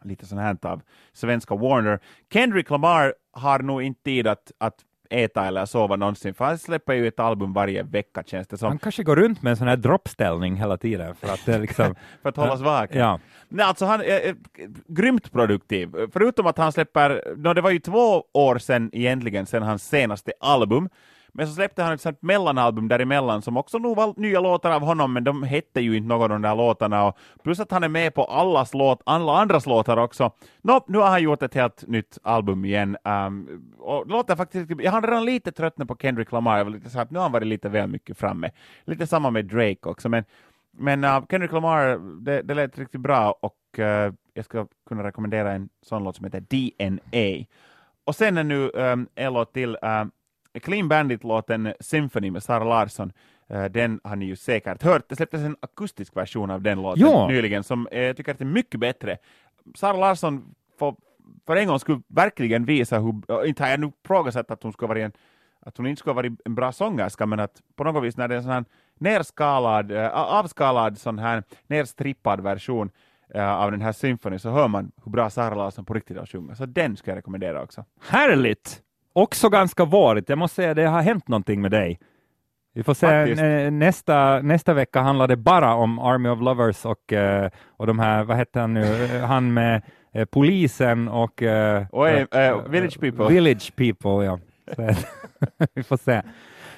lite 0.04 0.26
sånt 0.26 0.42
här 0.42 0.58
av 0.62 0.82
svenska 1.14 1.56
Warner. 1.56 2.00
Kendrick 2.34 2.70
Lamar 2.70 3.14
har 3.32 3.60
nog 3.60 3.84
inte 3.84 4.04
tid 4.04 4.28
att, 4.28 4.52
att 4.58 4.76
äta 5.16 5.46
eller 5.46 5.66
sova 5.66 5.96
någonsin, 5.96 6.34
för 6.34 6.46
han 6.46 6.58
släpper 6.58 6.94
ju 6.94 7.08
ett 7.08 7.20
album 7.20 7.54
varje 7.54 7.84
vecka 7.84 8.24
känns 8.26 8.48
det 8.48 8.58
som. 8.58 8.68
Han 8.68 8.78
kanske 8.78 9.04
går 9.04 9.16
runt 9.16 9.42
med 9.42 9.52
en 9.52 9.58
sån 9.58 9.68
här 9.68 9.78
droppställning 9.78 10.56
hela 10.56 10.78
tiden 10.78 11.16
för 11.16 11.28
att 11.28 11.62
liksom... 11.62 11.96
för 12.22 12.30
att 12.30 12.38
hållas 12.38 12.62
vaken. 12.62 13.02
Ja. 13.02 13.20
Nej, 13.50 13.66
alltså 13.66 13.86
han 13.86 14.02
är, 14.02 14.06
är 14.06 14.36
grymt 14.88 15.32
produktiv. 15.32 15.96
Förutom 16.14 16.48
att 16.48 16.58
han 16.58 16.72
släpper, 16.72 17.34
no, 17.38 17.54
det 17.54 17.62
var 17.62 17.72
ju 17.72 17.80
två 17.80 18.24
år 18.34 18.58
sedan 18.58 18.90
egentligen, 18.94 19.46
sedan 19.46 19.64
hans 19.64 19.88
senaste 19.88 20.32
album, 20.40 20.90
men 21.38 21.48
så 21.48 21.54
släppte 21.54 21.84
han 21.84 21.94
ett 21.94 22.02
sånt 22.02 22.22
mellanalbum 22.22 22.88
däremellan 22.88 23.42
som 23.42 23.58
också 23.58 23.78
nog 23.78 23.98
var 23.98 24.14
nya 24.18 24.40
låtar 24.40 24.72
av 24.72 24.82
honom, 24.82 25.14
men 25.14 25.24
de 25.24 25.44
hette 25.44 25.82
ju 25.82 25.98
inte 25.98 26.08
någon 26.08 26.22
av 26.22 26.30
de 26.30 26.42
där 26.42 26.56
låtarna. 26.56 27.04
Och 27.06 27.18
plus 27.44 27.60
att 27.60 27.72
han 27.72 27.84
är 27.84 27.90
med 27.90 28.14
på 28.14 28.24
allas 28.24 28.74
låt, 28.74 29.02
alla 29.06 29.38
andras 29.38 29.66
låtar 29.66 29.98
också. 29.98 30.32
Nå, 30.62 30.86
nu 30.88 30.98
har 30.98 31.08
han 31.08 31.24
gjort 31.24 31.44
ett 31.44 31.54
helt 31.54 31.88
nytt 31.88 32.18
album 32.24 32.66
igen. 32.66 32.98
Um, 33.04 33.74
och 33.80 34.08
låter 34.08 34.36
faktiskt, 34.36 34.72
jag 34.80 34.92
har 34.92 35.02
redan 35.02 35.26
lite 35.26 35.52
tröttnat 35.52 35.88
på 35.88 35.96
Kendrick 35.96 36.32
Lamar, 36.32 36.58
jag 36.58 36.72
lite 36.72 36.90
så 36.90 37.00
att 37.00 37.12
nu 37.12 37.20
har 37.20 37.24
han 37.24 37.32
varit 37.32 37.48
lite 37.48 37.70
väl 37.70 37.88
mycket 37.88 38.18
framme. 38.18 38.52
Lite 38.86 39.08
samma 39.08 39.30
med 39.30 39.46
Drake 39.46 39.90
också, 39.90 40.10
men, 40.10 40.24
men 40.72 41.04
uh, 41.04 41.26
Kendrick 41.30 41.52
Lamar, 41.52 41.98
det, 42.22 42.42
det 42.42 42.54
lät 42.54 42.80
riktigt 42.80 43.02
bra 43.02 43.36
och 43.42 43.80
uh, 43.80 44.14
jag 44.34 44.46
ska 44.46 44.68
kunna 44.90 45.04
rekommendera 45.04 45.52
en 45.52 45.70
sån 45.82 46.04
låt 46.04 46.16
som 46.16 46.26
heter 46.26 46.44
DNA. 46.50 47.46
Och 48.06 48.16
sen 48.16 48.38
är 48.38 48.44
nu 48.44 48.70
um, 48.70 49.08
en 49.16 49.34
låt 49.34 49.54
till, 49.54 49.78
um, 49.82 50.12
Clean 50.60 50.88
Bandit-låten 50.88 51.74
Symphony 51.80 52.32
med 52.32 52.44
Sara 52.44 52.64
Larsson, 52.64 53.12
uh, 53.54 53.66
den 53.66 54.00
har 54.04 54.16
ni 54.16 54.26
ju 54.26 54.36
säkert 54.36 54.84
hört. 54.84 55.10
Det 55.10 55.16
släpptes 55.16 55.42
en 55.42 55.56
akustisk 55.60 56.16
version 56.16 56.52
av 56.52 56.62
den 56.62 56.82
låten 56.82 57.02
ja. 57.02 57.28
nyligen 57.28 57.64
som 57.64 57.88
uh, 57.94 58.00
jag 58.00 58.18
tycker 58.18 58.32
att 58.32 58.42
är 58.42 58.46
mycket 58.46 58.80
bättre. 58.80 59.18
Sara 59.76 59.98
Larsson 59.98 60.56
får 60.80 60.96
för 61.48 61.56
en 61.56 61.68
gång 61.68 61.80
skulle 61.80 62.02
verkligen 62.08 62.66
visa 62.66 63.00
hur, 63.00 63.46
inte 63.46 63.64
har 63.64 63.70
jag 63.70 63.80
nu 63.80 63.92
ifrågasatt 64.04 64.52
att 64.52 64.64
hon 64.64 64.74
skulle 64.74 64.88
vara 64.88 65.00
en 65.00 65.12
att 65.66 65.78
hon 65.78 65.88
inte 65.88 66.00
skulle 66.00 66.14
vara 66.14 66.28
en 66.46 66.56
bra 66.56 66.72
sångerska, 66.72 67.26
men 67.26 67.40
att 67.40 67.62
på 67.76 67.84
något 67.84 68.04
vis 68.04 68.18
när 68.18 68.28
det 68.28 68.36
är 68.36 68.38
en 68.38 68.44
sån 68.44 68.52
här 68.52 68.66
nerskalad, 68.98 69.92
äh, 69.92 70.08
avskalad, 70.10 70.98
sån 70.98 71.20
här 71.20 71.44
nerstrippad 71.68 72.42
version 72.42 72.92
äh, 73.34 73.50
av 73.50 73.72
den 73.72 73.82
här 73.82 73.92
symfonin 73.92 74.40
så 74.40 74.50
hör 74.50 74.68
man 74.68 74.92
hur 75.04 75.12
bra 75.12 75.30
Sara 75.30 75.56
Larsson 75.56 75.86
på 75.86 75.94
riktigt 75.94 76.18
har 76.18 76.26
sjungit. 76.26 76.58
Så 76.58 76.66
den 76.66 76.98
ska 76.98 77.12
jag 77.12 77.18
rekommendera 77.18 77.62
också. 77.62 77.86
Härligt! 78.02 78.82
Också 79.16 79.50
ganska 79.50 79.86
vårigt. 79.86 80.30
Jag 80.30 80.38
måste 80.38 80.56
säga 80.56 80.74
det 80.74 80.86
har 80.86 81.02
hänt 81.02 81.28
någonting 81.28 81.62
med 81.62 81.72
dig. 81.72 82.00
Vi 82.74 82.84
får 82.84 82.94
se, 82.94 83.70
nästa, 83.72 84.42
nästa 84.42 84.74
vecka 84.74 85.02
handlar 85.02 85.28
det 85.28 85.36
bara 85.36 85.74
om 85.74 86.00
Army 86.00 86.30
of 86.30 86.42
Lovers 86.42 86.86
och, 86.86 87.12
uh, 87.12 87.50
och 87.68 87.88
de 87.88 88.00
här, 88.00 88.24
vad 88.24 88.38
heter 88.38 88.60
han 88.60 88.74
nu, 88.74 89.08
han 89.20 89.54
med 89.54 89.82
uh, 90.16 90.26
polisen 90.26 91.08
och... 91.08 91.42
Uh, 91.42 91.86
Oj, 91.92 92.26
Village 92.68 93.00
People. 93.00 93.28
Village 93.28 93.76
People, 93.76 94.26
ja. 94.26 94.40
vi 95.74 95.84
får 95.84 95.98
se. 95.98 96.22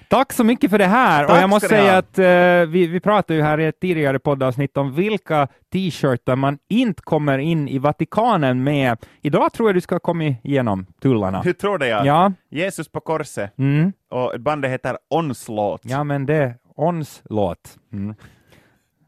Tack 0.10 0.34
så 0.34 0.44
mycket 0.44 0.72
för 0.72 0.78
det 0.78 0.86
här. 0.86 1.24
Tack 1.24 1.36
och 1.36 1.42
jag 1.42 1.50
måste 1.50 1.68
säga 1.68 1.98
att 1.98 2.20
uh, 2.20 2.72
vi, 2.72 2.88
vi 2.88 3.00
pratade 3.00 3.40
ju 3.40 3.44
här 3.44 3.60
i 3.60 3.66
ett 3.66 3.80
tidigare 3.80 4.20
poddavsnitt 4.20 4.78
om 4.78 4.94
vilka 4.94 5.48
t-shirtar 5.74 6.36
man 6.36 6.58
inte 6.70 7.02
kommer 7.02 7.38
in 7.38 7.68
i 7.68 7.78
Vatikanen 7.78 8.64
med. 8.64 8.98
Idag 9.22 9.54
tror 9.54 9.70
jag 9.70 9.76
du 9.76 9.82
ska 9.82 9.96
ha 9.96 10.00
kommit 10.00 10.46
igenom 10.46 10.86
tullarna. 11.02 11.42
Hur 11.42 11.54
tror 11.54 11.78
du? 11.78 11.88
Ja. 11.88 12.06
ja. 12.06 12.32
Jesus 12.50 12.90
på 12.90 13.00
korset. 13.00 13.58
Mm. 13.58 13.94
Och 14.10 14.42
bandet 14.42 14.72
heter 14.72 14.98
Onslaught. 15.10 15.82
Ja, 15.84 16.04
men 16.04 16.26
det 16.26 16.56
Onslaught. 16.76 17.78
Mm. 17.94 18.16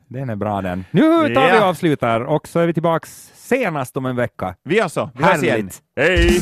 Den 0.07 0.29
är 0.29 0.35
bra 0.35 0.61
den. 0.61 0.85
Nu 0.91 1.01
tar 1.33 1.41
ja. 1.41 1.53
vi 1.53 1.59
och 1.59 1.63
avslutar 1.63 2.21
och 2.21 2.47
så 2.47 2.59
är 2.59 2.67
vi 2.67 2.73
tillbaks 2.73 3.31
senast 3.35 3.97
om 3.97 4.05
en 4.05 4.15
vecka. 4.15 4.55
Vi 4.63 4.81
alltså. 4.81 5.09
Vi 5.13 5.23
hörs 5.23 5.43
igen. 5.43 5.69
Hej! 5.95 6.41